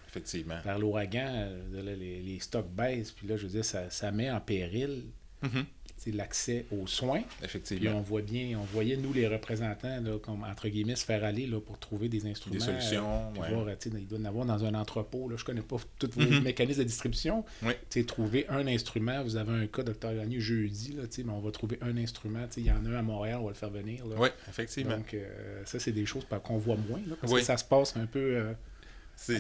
[0.63, 1.49] par l'ouragan.
[1.73, 3.11] les, les stocks baissent.
[3.11, 5.03] Puis là, je veux dire, ça, ça met en péril
[5.41, 7.21] Tu sais, l'accès aux soins.
[7.21, 7.95] Puis Effectivement.
[7.97, 11.47] on voit bien, on voyait, nous, les représentants, là, comme, entre guillemets, se faire aller
[11.47, 12.53] là, pour trouver des instruments.
[12.55, 13.51] Des solutions, puis ouais.
[13.51, 15.27] voir, tu sais, il doit en avoir dans un entrepôt.
[15.27, 16.43] Là, je connais pas tous vos Mhm.
[16.43, 17.43] mécanismes de distribution.
[17.63, 17.73] Oui.
[18.05, 19.23] Trouver un instrument.
[19.23, 20.13] Vous avez un cas, Dr.
[20.13, 22.45] Gagné, jeudi, là, mais on va trouver un instrument.
[22.57, 24.05] Il y en a un à Montréal, on va le faire venir.
[24.05, 24.17] Là.
[24.19, 24.97] Oui, effectivement.
[24.97, 27.01] Donc, euh, ça, c'est des choses par- qu'on voit moins.
[27.07, 27.39] là, parce Oui.
[27.39, 28.53] que ça se passe un peu euh,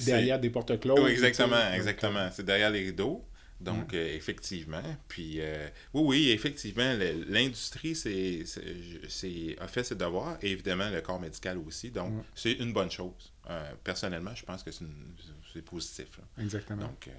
[0.05, 0.99] derrière des portes closes.
[1.03, 2.29] Oui, exactement, exactement.
[2.31, 3.23] C'est derrière les rideaux.
[3.59, 4.83] Donc, euh, effectivement.
[5.07, 6.93] Puis, euh, oui, oui, effectivement,
[7.27, 7.93] l'industrie
[9.59, 11.89] a fait ses devoirs et évidemment le corps médical aussi.
[11.89, 12.23] Donc, Ouais.
[12.35, 13.33] c'est une bonne chose.
[13.49, 14.85] Euh, personnellement, je pense que c'est,
[15.65, 16.19] positif.
[16.19, 16.43] là.
[16.43, 16.83] Exactement.
[16.83, 17.09] Donc,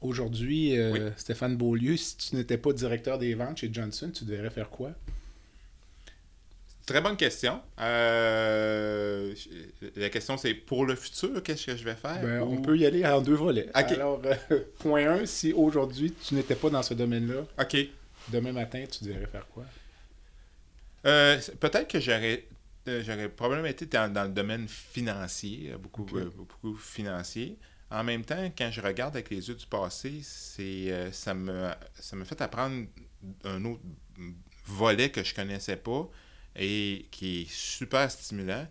[0.00, 1.12] Aujourd'hui, euh, Oui.
[1.16, 4.92] Stéphane Beaulieu, si tu n'étais pas directeur des ventes chez Johnson, tu devrais faire quoi?
[6.92, 7.60] Très bonne question.
[7.80, 9.34] Euh,
[9.96, 12.20] la question, c'est pour le futur, qu'est-ce que je vais faire?
[12.22, 13.70] Ben, On peut y aller en deux volets.
[13.72, 17.76] Alors, euh, point 1, si aujourd'hui tu n'étais pas dans ce domaine-là, OK.
[18.28, 19.64] demain matin, tu devrais faire quoi?
[21.06, 22.44] Euh, Peut-être que j'aurais
[22.88, 27.58] euh, j'aurais probablement été dans, dans le domaine financier, beaucoup, beaucoup financier.
[27.90, 32.16] En même temps, quand je regarde avec les yeux du passé, c'est ça me ça
[32.16, 32.86] me fait apprendre
[33.44, 33.82] un autre
[34.66, 36.08] volet que je connaissais pas
[36.56, 38.66] et qui est super stimulant.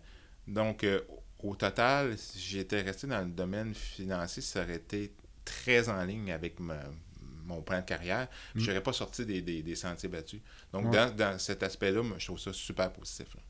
[0.46, 1.00] Donc, euh,
[1.40, 5.12] au total, si j'étais resté dans le domaine financier, ça aurait été
[5.44, 6.90] très en ligne avec ma-
[7.44, 8.28] mon plan de carrière.
[8.54, 8.66] Je Mm.
[8.68, 10.40] n'aurais pas sorti des, des- des sentiers battus.
[10.72, 10.90] Donc, Ouais.
[10.92, 13.34] dans, dans cet aspect-là, je trouve ça super positif.
[13.34, 13.40] là.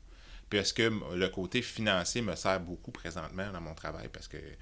[0.49, 4.09] Puis est-ce que le côté financier me sert beaucoup présentement dans mon travail?
[4.11, 4.55] Parce que euh,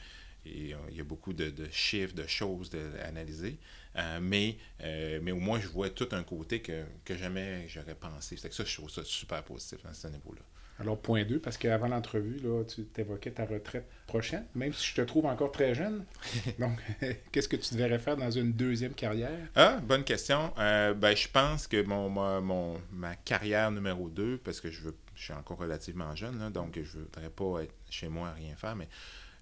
[0.46, 2.70] il y a beaucoup de, de chiffres, de choses
[3.02, 3.58] à analyser.
[3.98, 7.96] Euh, mais, euh, mais au moins, je vois tout un côté que, que jamais j'aurais
[7.96, 8.38] pensé.
[8.38, 10.42] C'est que ça, je trouve ça super positif à ce niveau-là.
[10.80, 14.96] Alors, point 2, parce qu'avant l'entrevue, là, tu évoquais ta retraite prochaine, même si je
[14.96, 16.06] te trouve encore très jeune.
[16.60, 16.80] Donc,
[17.32, 19.48] qu'est-ce que tu devrais faire dans une deuxième carrière?
[19.54, 20.52] Ah, bonne question.
[20.58, 24.82] Euh, ben, je pense que mon, ma, mon- ma carrière numéro 2, parce que je
[24.82, 28.30] veux je suis encore relativement jeune, là, donc je ne voudrais pas être chez moi
[28.30, 28.88] à rien faire, mais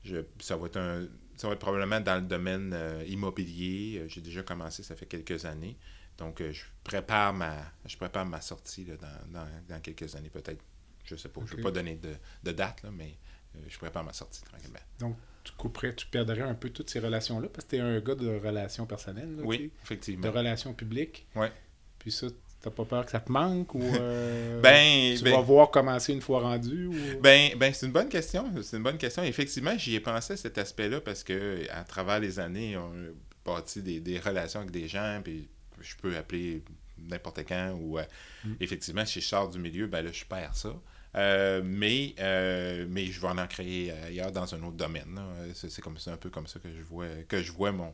[0.04, 1.08] je, ça, va être un,
[1.40, 4.00] ça va être probablement dans le domaine euh, immobilier.
[4.00, 5.78] Euh, J'ai déjà commencé, ça fait quelques années.
[6.18, 10.30] Donc, euh, je prépare ma, je prépare ma sortie là, dans, dans, dans quelques années,
[10.30, 10.62] peut-être
[11.06, 11.40] Je sais pas.
[11.46, 12.14] Je ne vais pas donner de,
[12.44, 13.18] de date, là, mais
[13.56, 14.80] euh, je prépare ma sortie tranquillement.
[15.00, 15.16] Donc,
[15.46, 18.16] tu couperais, tu perdrais un peu toutes ces relations-là parce que tu es un gars
[18.16, 19.38] de relations personnelles.
[19.38, 20.32] là, Oui, sais, De effectivement.
[20.32, 21.26] relations publiques.
[21.36, 21.52] Ouais.
[22.00, 22.28] Puis ça,
[22.62, 26.14] t'as pas peur que ça te manque ou euh, Ben, tu ben- vas voir commencer
[26.14, 26.94] une fois rendu ou...
[27.22, 28.46] Ben, ben c'est une bonne question.
[28.64, 29.24] C'est une bonne question.
[29.24, 33.10] Effectivement, j'y ai pensé à cet aspect-là parce que à travers les années, on a
[33.46, 35.48] bâti des, des relations avec des gens, puis
[35.80, 36.64] je peux appeler
[36.98, 38.04] n'importe quand ou euh,
[38.46, 38.54] Mm.
[38.62, 40.74] effectivement, si je sors du milieu, ben là, je perds ça.
[41.18, 45.20] Euh, mais, euh, mais je vais en, en créer ailleurs dans un autre domaine.
[45.56, 47.94] C'est, comme c'est un peu comme ça que je vois que je vois mon.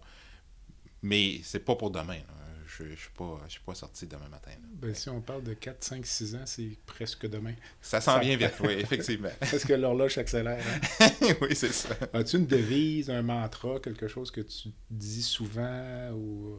[1.01, 2.15] Mais c'est pas pour demain.
[2.17, 2.44] là.
[2.67, 4.51] Je ne suis pas, je suis pas sorti demain matin.
[4.81, 7.53] Ben, si on parle de 4, 5, 6 ans, c'est presque demain.
[7.81, 9.29] Ça s'en Ça- vient vite, oui, effectivement.
[9.39, 10.63] Parce que l'horloge accélère.
[11.01, 11.09] hein.
[11.41, 11.89] oui, c'est ça.
[12.13, 16.57] As-tu une devise, un mantra, quelque chose que tu dis souvent ou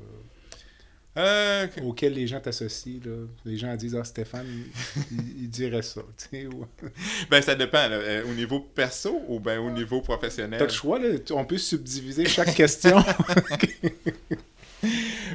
[1.19, 3.01] Euh, euh, auquel les gens t'associent?
[3.05, 3.27] là?
[3.47, 4.47] Les gens disent «Ah, Stéphane,
[5.11, 6.03] il, il dirait ça.»
[7.31, 7.89] Ben, ça dépend.
[7.89, 7.97] là.
[7.97, 10.59] Euh, au niveau perso ou ben au niveau professionnel?
[10.59, 11.09] T'as le choix, là.
[11.31, 13.03] On peut subdiviser chaque question.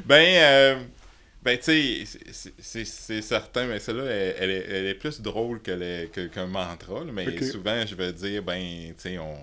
[0.06, 0.84] Ben, euh,
[1.44, 5.72] ben tu sais, c'est- certain, mais celle-là, elle, elle est, elle est plus drôle que
[5.72, 7.04] le- que- qu'un mantra.
[7.04, 7.12] là.
[7.12, 9.38] mais souvent, je vais dire, ben, tu sais, on.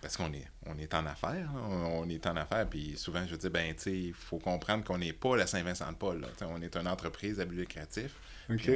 [0.00, 1.60] Parce qu'on est, on est en affaires, là.
[1.68, 4.38] on, on est en affaires, puis souvent, je veux dire, ben, tu sais, il faut
[4.38, 6.24] comprendre qu'on n'est pas la Saint-Vincent-de-Paul.
[6.42, 8.12] On est une entreprise à but lucratif.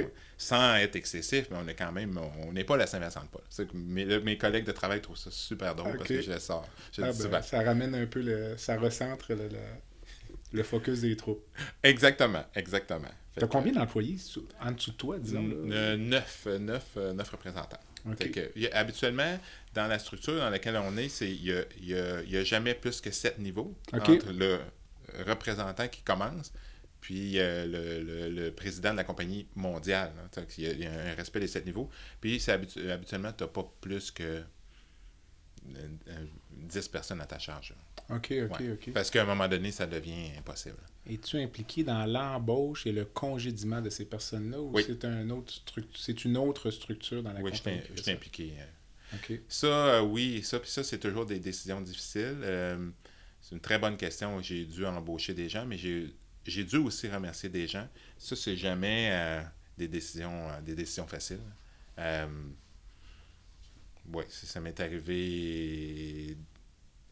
[0.02, 3.42] On- sans être excessif, mais on est quand même, on n'est pas la Saint-Vincent-de-Paul.
[3.74, 6.68] Mes, mes collègues de travail trouvent ça super drôle parce que je le sors.
[6.92, 8.56] Je le Ah, dis ben, ça ramène un peu le...
[8.58, 9.58] Ça recentre le, le,
[10.52, 11.44] le focus des troupes.
[11.82, 13.08] Exactement, exactement.
[13.34, 14.18] T'as combien d'employés
[14.60, 15.46] en dessous de toi, disons?
[15.46, 15.54] là?
[15.74, 17.80] Euh, neuf, euh, neuf, euh, neuf représentants.
[18.18, 19.38] Que, il habituellement,
[19.74, 22.36] dans la structure dans laquelle on est, il y a, il y a- il y
[22.36, 23.74] a jamais plus que sept niveaux
[24.18, 24.58] entre le
[25.26, 26.52] représentant qui commence
[27.00, 30.12] puis euh, le, le- le président de la compagnie mondiale.
[30.32, 31.88] Fait qu'il y a- il y, a un respect des sept niveaux.
[32.20, 34.42] Puis habituellement, tu n'as pas plus que
[36.50, 37.74] 10 personnes à ta charge.
[38.10, 38.72] OK, OK, Ouais.
[38.72, 38.92] OK.
[38.92, 40.76] Parce qu'à un moment donné, ça devient impossible.
[41.06, 44.84] Es-tu impliqué dans l'embauche et le congédiement de ces personnes-là ou Oui.
[44.86, 45.52] c'est un autre
[45.96, 47.80] c'est une autre structure dans la Oui, compagnie?
[47.82, 48.10] qui je ça?
[48.12, 48.52] impliqué.
[48.58, 49.40] euh, OK.
[49.48, 52.38] Ça, euh, oui, ça, puis ça, c'est toujours des décisions difficiles.
[52.42, 52.90] Euh,
[53.40, 54.40] c'est une très bonne question.
[54.40, 57.88] J'ai dû embaucher des gens, mais j'ai, dû aussi remercier des gens.
[58.16, 59.42] Ça, c'est jamais euh,
[59.76, 61.40] des, décisions, euh, des décisions faciles.
[64.12, 66.36] Oui, ça m'est arrivé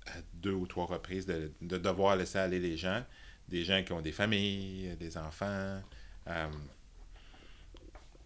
[0.07, 3.05] à deux ou trois reprises de, de devoir laisser aller les gens.
[3.49, 5.81] Des gens qui ont des familles, des enfants.
[6.29, 6.49] Euh,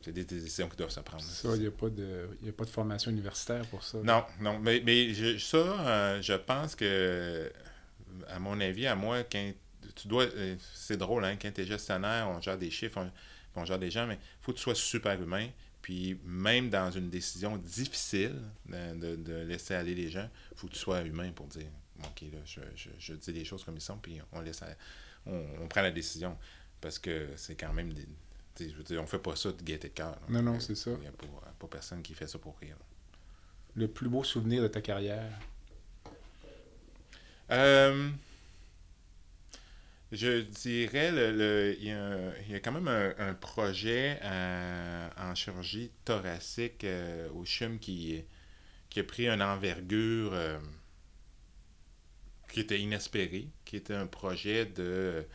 [0.02, 1.22] c'est des décisions qui doivent se prendre.
[1.22, 3.98] Ça, il n'y a, pas de- y a pas de formation universitaire pour ça?
[4.02, 7.50] Non, non, mais, mais je- ça, euh, je pense que,
[8.28, 9.52] à mon avis, à moi, quand
[9.94, 13.60] tu dois, euh, c'est drôle, hein, quand tu es gestionnaire, on gère des chiffres, on,
[13.62, 15.48] on gère des gens, mais il faut que tu sois super humain.
[15.84, 20.66] Puis même dans une décision difficile de, de- de laisser aller les gens, il faut
[20.66, 21.66] que tu sois humain pour dire,
[22.04, 24.62] OK, là, je, je- je dis les choses comme ils sont, puis on laisse,
[25.26, 26.38] on, on prend la décision.
[26.80, 28.08] Parce que c'est quand même des...
[28.58, 30.16] Je veux dire, on fait pas ça de gaieté de cœur.
[30.30, 30.90] Non, non, c'est ça.
[30.92, 31.26] Il n'y a pas,
[31.58, 32.76] pas personne qui fait ça pour rire.
[33.74, 35.38] Le plus beau souvenir de ta carrière?
[37.50, 38.08] Euh,
[40.14, 44.18] je dirais, le, le- il, y a, il y a quand même un, un projet
[44.22, 48.24] euh, en chirurgie thoracique euh, au CHUM qui,
[48.90, 50.58] qui a pris une envergure euh,
[52.50, 55.26] qui était inespérée, qui était un projet de,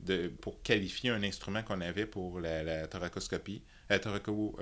[0.00, 4.58] de pour qualifier un instrument qu'on avait pour la, la thoracoscopie, la thoraco,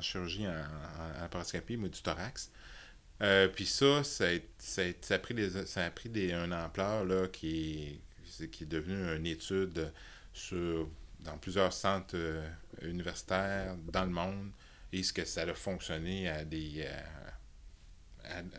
[0.00, 1.24] chirurgie en, en,
[1.78, 2.52] mais du thorax.
[3.54, 4.26] Puis ça, ça
[4.58, 8.00] ça a pris, des, ça a pris des, une ampleur là, qui,
[8.44, 9.92] est, qui est devenue une étude
[10.32, 10.88] sur,
[11.20, 12.46] dans plusieurs centres euh,
[12.82, 14.50] universitaires dans le monde
[14.92, 17.00] et ce que ça a fonctionné à des, euh,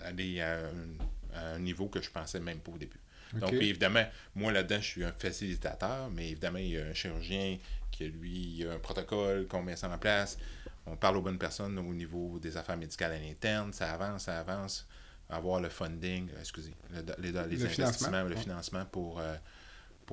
[0.01, 2.99] à, à des, à un, à un niveau que je pensais même pas au début.
[3.33, 4.05] Donc, évidemment,
[4.35, 7.57] moi là-dedans, je suis un facilitateur, mais évidemment, il y a un chirurgien
[7.89, 10.37] qui, lui, il y a un protocole qu'on met ça en place.
[10.85, 13.73] On parle aux bonnes personnes au niveau des affaires médicales à l'interne.
[13.73, 14.87] Ça avance, ça avance.
[15.29, 17.85] Avoir le funding, excusez, le- les, les Le financement.
[17.85, 19.35] investissements, le financement pour, euh,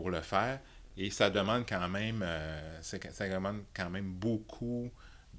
[0.01, 0.61] pour le faire.
[0.97, 2.99] Et ça demande quand même, euh, ça
[3.29, 4.91] demande quand même beaucoup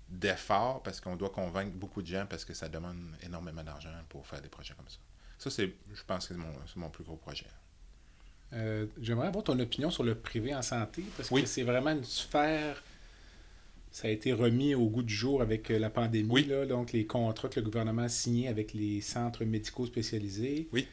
[0.09, 4.25] d'efforts parce qu'on doit convaincre beaucoup de gens parce que ça demande énormément d'argent pour
[4.27, 4.97] faire des projets comme ça.
[5.37, 7.47] Ça, c'est, je pense que c'est mon, c'est mon plus gros projet.
[8.53, 11.41] Euh, J'aimerais avoir ton opinion sur le privé en santé, parce Oui.
[11.43, 12.83] que c'est vraiment une sphère.
[13.91, 16.45] Ça a été remis au goût du jour avec euh, la pandémie, Oui.
[16.45, 20.69] là, donc les contrats que le gouvernement a signés avec les centres médicaux spécialisés.
[20.71, 20.87] Oui.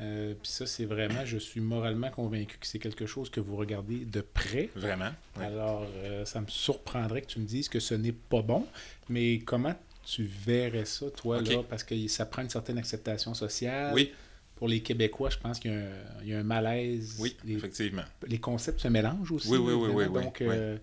[0.00, 3.54] Euh, Puis ça, c'est vraiment, je suis moralement convaincu que c'est quelque chose que vous
[3.56, 4.70] regardez de près.
[4.74, 5.10] Vraiment.
[5.40, 8.66] Alors, euh, ça me surprendrait que tu me dises que ce n'est pas bon,
[9.08, 9.74] mais comment
[10.04, 11.48] tu verrais ça, toi, Ok.
[11.48, 13.94] là, parce que ça prend une certaine acceptation sociale.
[13.94, 14.12] Oui,
[14.56, 15.88] Pour les Québécois, je pense qu'il y a un,
[16.22, 17.16] il y a un malaise.
[17.20, 18.02] oui, Les, effectivement.
[18.26, 19.48] les concepts se mélangent aussi.
[19.48, 20.46] Oui, oui, oui, oui, oui, Donc, oui.
[20.50, 20.76] euh,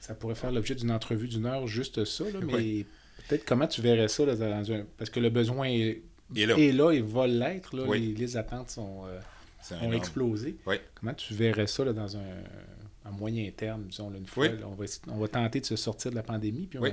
[0.00, 2.24] ça pourrait faire l'objet d'une entrevue d'une heure, juste ça.
[2.24, 2.84] là, mais
[3.28, 4.84] peut-être comment tu verrais ça là, dans un...
[4.98, 6.02] Parce que le besoin est,
[6.36, 7.76] Et là, là et va l'être.
[7.76, 7.84] là.
[7.86, 8.00] Oui.
[8.00, 9.20] Les, les attentes sont, euh,
[9.82, 10.56] ont explosé.
[10.66, 10.76] Oui.
[10.94, 12.20] Comment tu verrais ça là, dans un,
[13.04, 14.58] un moyen terme, disons, là, une fois, Oui.
[14.58, 16.90] là, on, va, on va tenter de se sortir de la pandémie, puis on va-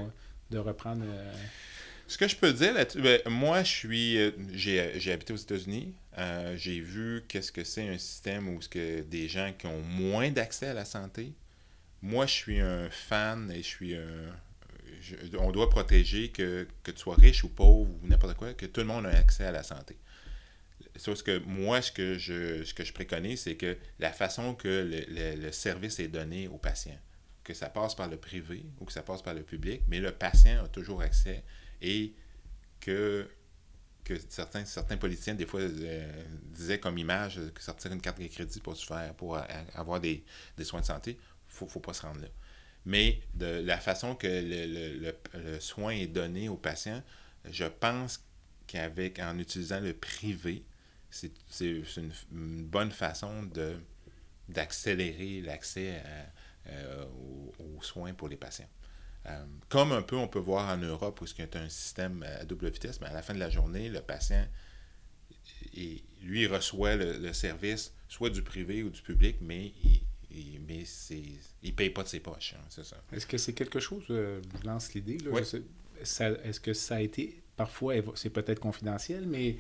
[0.50, 1.04] de reprendre...
[1.06, 1.34] euh,
[2.08, 5.38] Ce que je peux dire là-dessus, ben, moi, je suis, euh, j'ai, j'ai habité aux
[5.38, 5.94] États-Unis.
[6.18, 9.82] Euh, j'ai vu qu'est-ce que c'est un système où ce que des gens qui ont
[9.82, 11.34] moins d'accès à la santé.
[12.02, 14.32] Moi, je suis un fan et je suis un.
[15.40, 18.88] On doit protéger que, tu sois riche ou pauvre ou n'importe quoi, que tout le
[18.88, 19.98] monde ait accès à la santé.
[20.96, 25.52] Sauf moi, ce que je, ce que je préconise, c'est que la façon que le,
[25.52, 27.00] service est donné aux patients,
[27.44, 30.12] que ça passe par le privé ou que ça passe par le public, mais le
[30.12, 31.44] patient a toujours accès
[31.82, 32.14] et
[32.80, 33.30] que,
[34.30, 36.24] certains, politiciens, des fois, euh,
[36.54, 39.14] disaient comme image que sortir une carte de crédit pour se a-
[39.76, 40.24] avoir des,
[40.58, 42.28] des soins de santé, il faut, faut pas se rendre là.
[42.88, 44.66] Mais de la façon que le,
[45.02, 47.04] le- le- soin est donné aux patients,
[47.50, 48.26] je pense
[48.66, 50.64] qu'avec en utilisant le privé,
[51.10, 51.32] c'est
[51.62, 53.50] une, une bonne façon
[54.48, 56.02] d'accélérer l'accès
[56.68, 57.06] euh,
[57.60, 58.70] aux, soins pour les patients.
[59.26, 62.24] Euh, comme un peu on peut voir en Europe où il y a un système
[62.24, 64.48] à double vitesse, mais à la fin de la journée, le patient,
[66.22, 70.02] lui, reçoit le, le service soit du privé ou du public, mais il
[70.68, 71.22] mais c'est
[71.64, 72.98] il paye pas de ses poches, hein, c'est ça.
[73.12, 75.40] Est-ce que c'est quelque chose, euh, je lance l'idée, là, Oui.
[75.40, 75.64] je sais-
[76.04, 79.58] ça- est-ce que ça a été, parfois, c'est peut-être confidentiel, mais,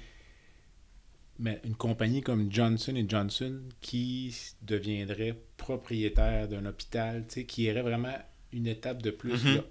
[1.39, 7.81] mais une compagnie comme Johnson Johnson qui deviendrait propriétaire d'un hôpital, tu sais, qui irait
[7.83, 8.15] vraiment
[8.51, 9.55] une étape de plus, Mhm.
[9.55, 9.63] là,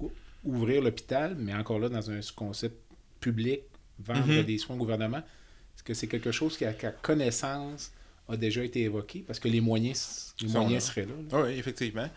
[0.00, 0.12] ou-
[0.44, 2.76] ouvrir l'hôpital, mais encore là, dans un concept
[3.20, 3.62] public,
[3.98, 4.42] vendre Mhm.
[4.44, 7.92] des soins au gouvernement, est-ce que c'est quelque chose qui, qu'à connaissance,
[8.28, 9.24] a déjà été évoqué?
[9.26, 10.80] Parce que les moyens, les moyens là.
[10.80, 11.14] seraient là.
[11.14, 11.28] là.
[11.32, 12.08] Ah Oui, effectivement.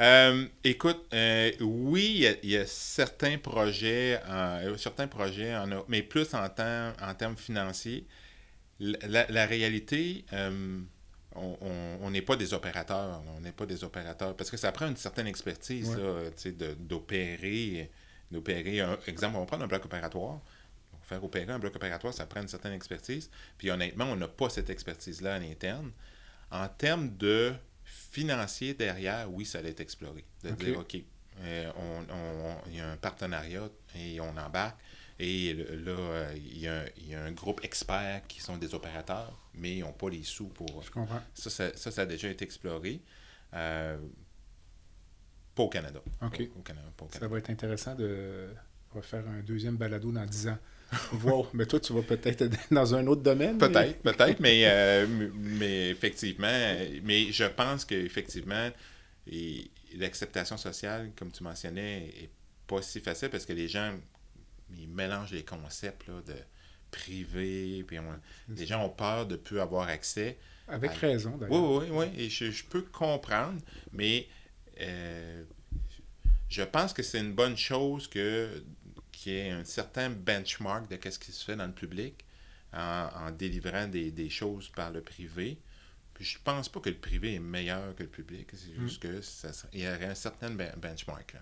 [0.00, 5.54] Euh, écoute, euh, oui, il y a- il y, a certains projets, en- certains projets,
[5.54, 8.06] en, mais plus en, temps, en termes financiers.
[8.80, 10.80] La, la- la réalité, euh,
[11.36, 13.22] on- n'est pas des opérateurs.
[13.36, 14.34] On n'est pas des opérateurs.
[14.36, 16.74] Parce que ça prend une certaine expertise Ouais.
[16.78, 17.90] d'opérer.
[18.30, 20.40] d'opérer exemple, on va prendre un bloc opératoire.
[21.02, 23.30] Faire opérer un bloc opératoire, ça prend une certaine expertise.
[23.58, 25.90] Puis honnêtement, on n'a pas cette expertise-là à l'interne.
[26.50, 27.52] En termes de
[27.84, 30.24] financier derrière, oui, ça allait être exploré.
[30.42, 30.96] De dire, OK,
[31.40, 34.78] euh, on- on- on- il y a un partenariat et on embarque.
[35.18, 38.56] Et là, euh, il y, a un- il y a un groupe expert qui sont
[38.56, 40.82] des opérateurs, mais ils n'ont pas les sous pour.
[40.82, 41.20] Je comprends.
[41.34, 43.00] Ça, ça, ça, ça a déjà été exploré.
[43.54, 43.98] Euh,
[45.54, 46.00] pas au Canada.
[46.22, 46.42] OK.
[46.56, 47.32] Au Canada, pas au Ça Canada.
[47.32, 48.48] va être intéressant de
[48.94, 50.58] refaire un deuxième balado dans 10 ans.
[51.24, 53.58] wow, mais toi, tu vas peut-être être dans un autre domaine.
[53.60, 58.70] mais- Peut-être, peut-être, mais, euh, mais effectivement, mais je pense qu'effectivement,
[59.26, 62.30] et l'acceptation sociale, comme tu mentionnais, est
[62.66, 63.94] pas si facile parce que les gens,
[64.76, 66.34] ils mélangent les concepts là, de
[66.90, 70.38] privé, puis on- les gens ont peur de ne plus avoir accès.
[70.68, 71.70] Avec raison, Oui, d'ailleurs.
[71.72, 73.60] oui, oui, et je, je peux comprendre,
[73.92, 74.26] mais
[74.80, 75.42] euh,
[76.48, 78.62] je pense que c'est une bonne chose que
[79.22, 82.24] qu'il y ait un certain benchmark de ce qui se fait dans le public
[82.72, 85.58] en, en délivrant des, des choses par le privé.
[86.14, 88.82] Puis je pense pas que le privé est meilleur que le public, c'est Mm.
[88.86, 91.36] juste que ça, serait- il y aurait un certain ben- benchmark.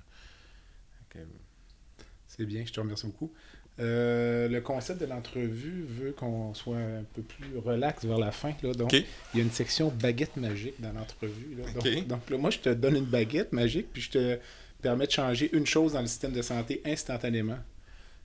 [2.27, 3.33] C'est bien, je te remercie beaucoup.
[3.81, 8.53] Euh, le concept de l'entrevue veut qu'on soit un peu plus relax vers la fin.
[8.63, 9.05] Là, donc, il
[9.35, 11.57] y a une section baguette magique dans l'entrevue.
[11.57, 14.39] Donc, donc là, moi, je te donne une baguette magique, puis je te
[14.81, 17.59] permets de changer une chose dans le système de santé instantanément.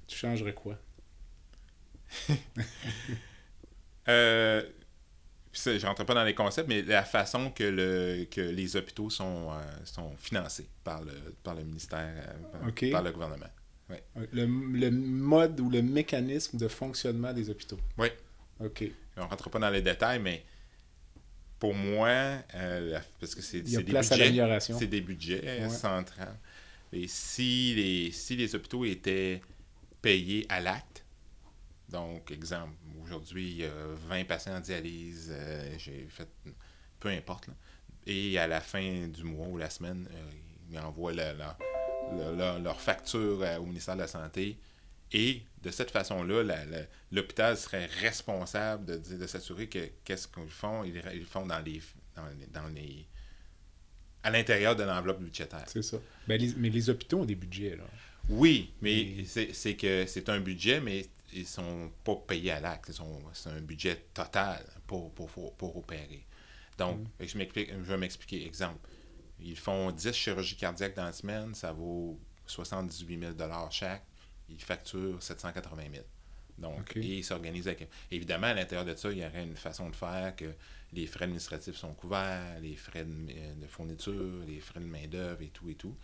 [0.07, 0.77] Tu changerais quoi?
[4.07, 4.61] Euh,
[5.51, 8.75] puis ça, je rentre pas dans les concepts, mais la façon que, le, que les
[8.75, 12.13] hôpitaux sont, euh, sont financés par le, par le ministère,
[12.63, 13.49] euh, par, le gouvernement.
[14.31, 17.79] Le, le mode ou le mécanisme de fonctionnement des hôpitaux.
[17.97, 18.09] Oui.
[18.59, 18.83] OK.
[19.17, 20.43] On ne rentre pas dans les détails, mais
[21.65, 22.07] pour moi,
[22.53, 24.29] euh, la- parce que c'est des budgets,
[24.79, 25.69] c'est des budgets Ouais.
[26.93, 29.41] Et si les, si les hôpitaux étaient
[30.01, 31.03] payés à l'acte,
[31.89, 33.71] donc, exemple, aujourd'hui, il y a
[34.07, 36.27] 20 patients en dialyse, euh, j'ai fait,
[36.99, 37.53] peu importe, là.
[38.05, 40.31] et à la fin du mois ou la semaine, euh,
[40.71, 41.57] ils envoient la- la-
[42.15, 44.57] la- la- leur facture au ministère de la Santé,
[45.11, 46.43] et de cette façon-là,
[47.11, 51.59] l'hôpital serait responsable de, de s'assurer que qu'est-ce qu'ils font, ils, ils le font dans
[51.59, 51.81] les,
[52.15, 53.05] dans les, dans les-
[54.23, 55.65] à l'intérieur de l'enveloppe budgétaire.
[55.67, 55.97] C'est ça.
[56.27, 57.75] Ben, les- mais les hôpitaux ont des budgets.
[57.75, 57.83] Là.
[58.29, 62.91] Oui, mais c'est c'est que c'est un budget, mais ils sont pas payés à l'acte.
[63.33, 66.25] C'est un budget total pour, pour, pour, pour opérer.
[66.77, 67.25] Donc, Mm.
[67.25, 68.45] je, m'explique- je vais m'expliquer.
[68.45, 68.79] Exemple,
[69.39, 73.33] ils font 10 chirurgies cardiaques dans la semaine, ça vaut 78 000
[73.69, 74.05] chaque.
[74.49, 76.03] Ils facturent 780 000
[76.57, 77.87] Donc, et ils s'organisent avec...
[78.11, 80.45] Évidemment, à l'intérieur de ça, il y aurait une façon de faire que
[80.93, 85.47] les frais administratifs sont couverts, les frais de, de fourniture, les frais de main-d'œuvre et
[85.49, 85.95] tout et tout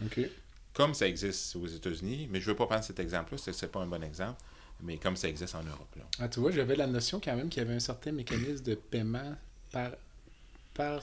[0.73, 3.67] comme ça existe aux États-Unis, mais je ne veux pas prendre cet exemple-là, c'est c'est
[3.71, 4.41] pas un bon exemple,
[4.81, 5.93] mais comme ça existe en Europe.
[5.97, 6.05] Là.
[6.19, 8.75] Ah, tu vois, j'avais la notion quand même qu'il y avait un certain mécanisme de
[8.75, 9.35] paiement
[9.71, 9.91] par,
[10.73, 11.01] par,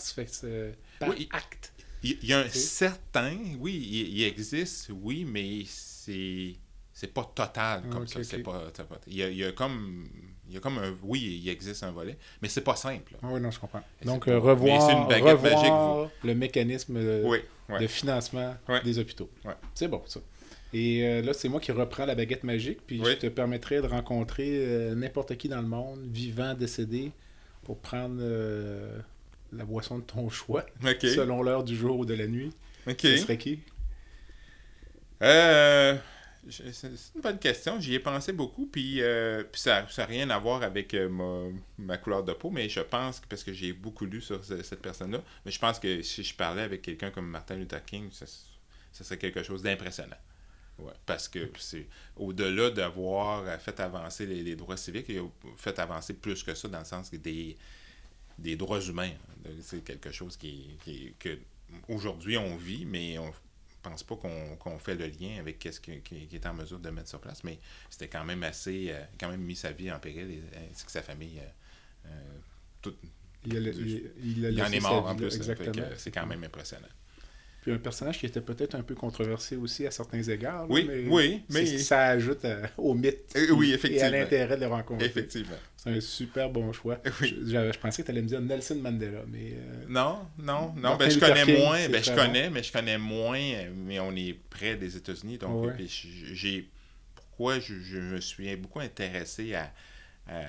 [0.99, 1.29] par Oui.
[1.33, 1.73] acte.
[2.03, 6.55] Il, il y a un certain, oui, il, il existe, oui, mais c'est
[7.01, 8.25] c'est pas total comme Ok, ça.
[8.25, 10.09] C'est pas, c'est pas- il, y a, il y a comme
[10.49, 13.13] il y a comme un oui, il existe un volet, mais c'est pas simple.
[13.13, 13.19] là.
[13.23, 13.83] Ah oui, non, je comprends.
[14.05, 17.39] Donc, euh, revoir, c'est une baguette revoir le mécanisme Oui,
[17.69, 17.79] ouais.
[17.81, 18.83] de financement Ouais.
[18.83, 19.31] des hôpitaux.
[19.45, 19.53] Ouais.
[19.75, 20.19] C'est bon, ça.
[20.73, 23.11] Et euh, là, c'est moi qui reprends la baguette magique, puis Oui.
[23.13, 27.13] je te permettrai de rencontrer euh, n'importe qui dans le monde, vivant, décédé,
[27.63, 28.99] pour prendre euh,
[29.53, 30.67] la boisson de ton choix,
[31.03, 32.51] selon l'heure du jour ou de la nuit.
[32.89, 32.99] OK.
[33.03, 33.61] Ce serait qui?
[35.23, 35.95] Euh,
[36.51, 37.81] c'est une bonne question.
[37.81, 41.51] J'y ai pensé beaucoup, puis, euh, puis ça n'a rien à voir avec euh, ma,
[41.79, 44.63] ma couleur de peau, mais je pense que, parce que j'ai beaucoup lu sur ce-
[44.63, 48.09] cette personne-là, mais je pense que si je parlais avec quelqu'un comme Martin Luther King,
[48.13, 48.27] ça,
[48.93, 50.17] ça serait quelque chose d'impressionnant.
[50.79, 51.87] Ouais, parce que c'est
[52.17, 55.23] au-delà d'avoir fait avancer les, les droits civiques, il a
[55.57, 57.57] fait avancer plus que ça dans le sens des,
[58.39, 59.11] des droits humains.
[59.61, 61.37] C'est quelque chose qui, qui- que
[61.89, 63.33] aujourd'hui on vit, mais on
[63.83, 66.91] pense pas qu'on qu'on fait le lien avec ce qui, qui- est en mesure de
[66.91, 67.45] mettre sur place.
[67.45, 67.59] Mais
[67.91, 70.91] c'était quand même assez, euh, quand même mis sa vie en péril, et, ainsi que
[70.93, 71.39] sa famille.
[71.41, 72.39] euh, euh,
[72.83, 72.97] tout-
[73.45, 75.31] Il, a, Je- il, il a il en est mort en plus.
[75.97, 76.89] C'est quand même impressionnant.
[77.63, 80.63] Puis un personnage qui était peut-être un peu controversé aussi à certains égards.
[80.63, 84.11] là, Oui, mais oui, mais- ça ajoute à- au mythe Euh, oui, et à effectivement.
[84.13, 85.07] l'intérêt de les rencontrer.
[85.07, 85.57] Effectivement.
[85.77, 87.01] C'est un super bon choix.
[87.21, 87.37] Oui.
[87.45, 90.97] Je, je pensais que tu allais me dire Nelson Mandela, mais euh, Non, non, non.
[90.97, 91.89] Ben, je connais King, moins.
[91.89, 93.39] Ben, je connais, mais je connais moins.
[93.41, 95.39] euh, Mais on est près des États-Unis.
[95.39, 95.73] Donc, Ouais.
[95.81, 95.87] euh,
[96.33, 96.69] j'ai.
[97.15, 99.73] Pourquoi je, je me suis beaucoup intéressé à.
[100.29, 100.43] à,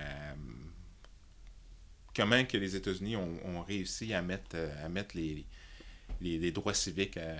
[2.16, 5.46] comment que les États-Unis ont, ont réussi à mettre, euh, à mettre les,
[6.22, 7.36] les, les droits civiques à,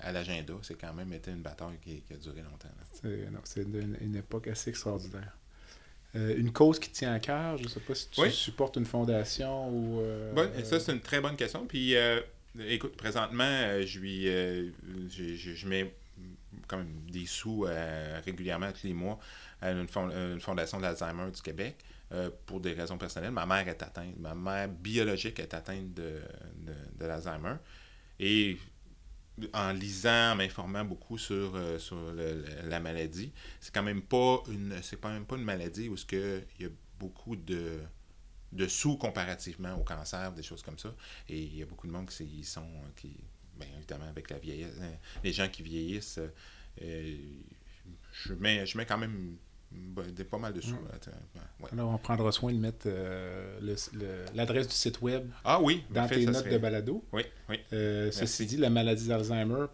[0.00, 0.54] à l'agenda.
[0.62, 2.68] C'est quand même été une bataille qui, qui a duré longtemps.
[3.44, 5.36] c'est, une, une époque assez extraordinaire.
[6.16, 8.30] Euh, une cause qui tient à cœur, je ne sais pas si tu Oui.
[8.30, 10.00] supportes une fondation ou...
[10.00, 11.66] euh, Bon, et ça, c'est une très bonne question.
[11.66, 12.20] Puis, euh,
[12.68, 14.70] écoute, présentement, je, lui, euh,
[15.10, 15.92] je, je- je mets
[16.68, 19.18] quand même des sous euh, régulièrement tous les mois
[19.60, 21.76] à une, fond- une fondation de l'Alzheimer du Québec
[22.12, 23.32] euh, pour des raisons personnelles.
[23.32, 26.20] Ma mère est atteinte, ma mère biologique est atteinte de,
[26.58, 27.56] de, de l'Alzheimer.
[28.20, 28.58] Et
[29.52, 34.42] en lisant, en m'informant beaucoup sur, euh, sur le- la maladie, c'est quand même pas
[34.48, 36.18] une c'est quand même pas une maladie où il
[36.60, 37.80] y a beaucoup de
[38.52, 40.94] de sous comparativement au cancer, des choses comme ça.
[41.28, 43.16] Et il y a beaucoup de monde qui sont qui
[43.58, 44.92] bien évidemment avec la vieillesse, hein,
[45.24, 46.28] les gens qui vieillissent euh,
[46.82, 47.16] euh,
[48.12, 49.36] je mets je mets quand même
[49.74, 50.74] ben, des- pas mal de sous.
[50.74, 50.88] Mm.
[51.00, 51.10] t'sais,
[51.60, 51.68] ouais.
[51.72, 53.58] Alors, on prendra soin de mettre euh,
[54.34, 57.04] l'adresse du site web Ah oui, dans fait, tes notes serait- de balado.
[57.12, 57.56] Oui, oui.
[57.72, 59.66] Euh, ceci dit, la maladie d'Alzheimer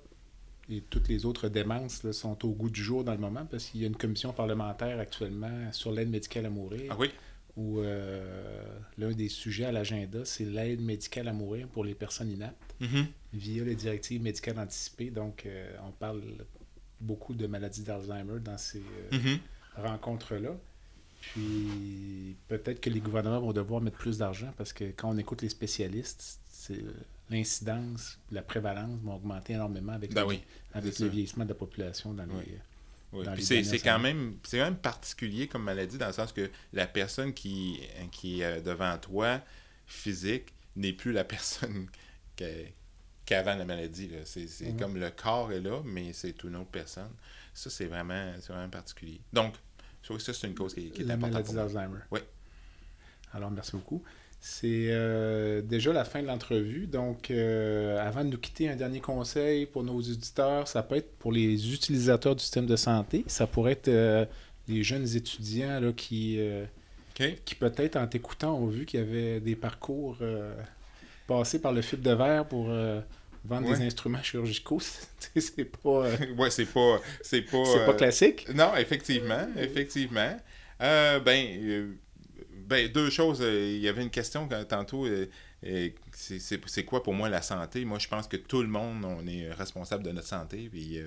[0.68, 3.66] et toutes les autres démences là, sont au goût du jour dans le moment parce
[3.66, 7.10] qu'il y a une commission parlementaire actuellement sur l'aide médicale à mourir Ah oui,
[7.56, 8.62] où euh,
[8.96, 13.06] l'un des sujets à l'agenda, c'est l'aide médicale à mourir pour les personnes inaptes Mhm.
[13.34, 15.10] via les directives médicales anticipées.
[15.10, 15.46] Donc,
[15.86, 16.22] on parle
[17.00, 18.82] beaucoup de maladies d'Alzheimer dans ces
[19.12, 19.36] euh,
[19.76, 20.50] Rencontres-là.
[21.20, 25.42] Puis peut-être que les gouvernements vont devoir mettre plus d'argent parce que quand on écoute
[25.42, 26.82] les spécialistes, c'est
[27.28, 30.42] l'incidence, la prévalence vont augmenter énormément avec, Ben le, oui,
[30.72, 31.12] avec c'est le ça.
[31.12, 32.58] vieillissement de la population dans les...
[33.12, 36.32] Oui, puis les c'est, quand même c'est quand même particulier comme maladie dans le sens
[36.32, 37.80] que la personne qui,
[38.12, 39.40] qui est euh, devant toi,
[39.86, 41.88] physique, n'est plus la personne
[43.26, 44.10] qu'avant la maladie.
[44.24, 44.78] C'est, c'est Mhm.
[44.78, 47.10] comme le corps est là, mais c'est une autre personne.
[47.54, 49.20] Ça, c'est vraiment, vraiment particulier.
[49.32, 49.54] Donc,
[50.02, 51.32] je trouve que ça, c'est une cause qui, qui est la importante.
[51.32, 51.64] maladie pour moi.
[51.64, 52.00] d'Alzheimer.
[52.10, 52.20] Oui.
[53.32, 54.02] Alors, merci beaucoup.
[54.42, 56.86] C'est euh, déjà la fin de l'entrevue.
[56.86, 60.66] Donc, euh, avant de nous quitter, un dernier conseil pour nos auditeurs.
[60.66, 63.24] Ça peut être pour les utilisateurs du système de santé.
[63.26, 64.24] Ça pourrait être euh,
[64.66, 66.64] les jeunes étudiants là, qui, euh,
[67.44, 70.54] qui peut-être, en t'écoutant, ont vu qu'il y avait des parcours euh,
[71.26, 73.00] passés par le fil de verre pour euh,
[73.44, 73.78] vendre Ouais.
[73.78, 74.80] des instruments chirurgicaux.
[75.18, 77.00] C'est c'est pas, euh, ouais, c'est pas...
[77.22, 78.46] C'est pas, c'est pas euh, classique.
[78.54, 80.36] Non, effectivement, effectivement.
[80.80, 81.96] Euh, ben,
[82.66, 83.40] ben, deux choses.
[83.40, 85.06] Il y avait une question tantôt.
[85.62, 87.84] c'est quoi pour moi la santé?
[87.84, 90.68] Moi, je pense que tout le monde, on est responsable de notre santé.
[90.70, 90.98] Puis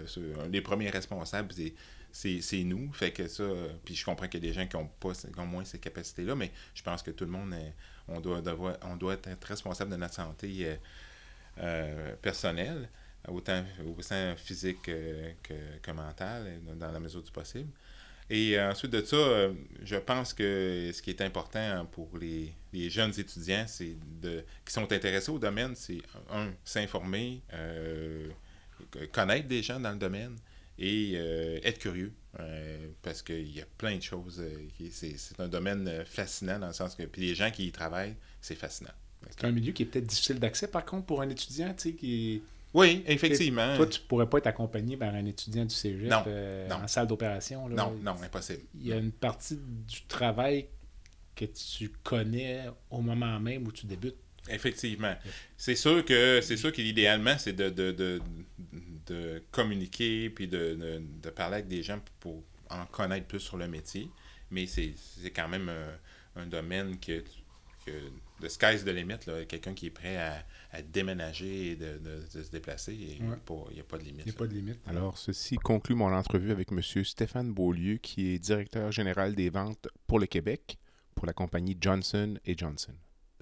[0.51, 1.53] les premiers responsables,
[2.11, 2.91] c'est nous.
[2.93, 3.45] Fait que ça.
[3.83, 5.79] Puis je comprends qu'il y a des gens qui ont, pas, qui ont moins ces
[5.79, 7.55] capacités-là, mais je pense que tout le monde,
[8.07, 8.41] on, doit,
[8.83, 10.77] on doit être responsable de notre santé
[12.21, 12.89] personnelle
[13.27, 15.31] autant au sein physique que,
[15.81, 17.69] que, mental, dans la mesure du possible.
[18.29, 22.53] Et euh, ensuite de ça, euh, je pense que ce qui est important pour les,
[22.89, 26.01] jeunes étudiants, c'est de qui sont intéressés au domaine, c'est
[26.31, 28.29] un, s'informer, euh,
[29.11, 30.35] connaître des gens dans le domaine
[30.79, 31.13] et
[31.63, 32.11] être curieux.
[33.03, 34.43] parce qu'il y a plein de choses.
[34.91, 37.03] c'est un domaine fascinant dans le sens que.
[37.03, 38.93] Puis les gens qui y travaillent, c'est fascinant.
[39.29, 41.93] C'est un milieu qui est peut-être difficile d'accès, par contre, pour un étudiant, tu sais,
[41.93, 42.41] qui
[42.73, 43.75] oui, effectivement.
[43.75, 47.07] Toi, tu ne pourrais pas être accompagné par un étudiant du cégep euh, en salle
[47.07, 47.69] d'opération.
[47.69, 48.63] Non, non, impossible.
[48.79, 50.67] Il y a une partie du travail
[51.35, 54.15] que tu connais au moment même où tu débutes.
[54.49, 55.15] Effectivement.
[55.55, 60.99] C'est sûr que c'est sûr qu'idéalement, c'est de, de, communiquer puis de,
[61.35, 64.09] parler avec des gens pour en connaître plus sur le métier.
[64.49, 64.95] Mais c'est
[65.33, 65.71] quand même
[66.35, 67.23] un, domaine que,
[67.85, 67.91] que
[68.41, 69.19] the sky's the limit.
[69.47, 72.93] Quelqu'un qui est prêt à à déménager et de, se déplacer.
[72.93, 73.35] Il n'y a,
[73.83, 74.23] pas de limite.
[74.25, 74.79] Il n'y a pas de limite.
[74.87, 76.81] Alors, ceci conclut mon entrevue avec M.
[77.03, 80.79] Stéphane Beaulieu, qui est directeur général des ventes pour le Québec
[81.13, 82.93] pour la compagnie Johnson Johnson.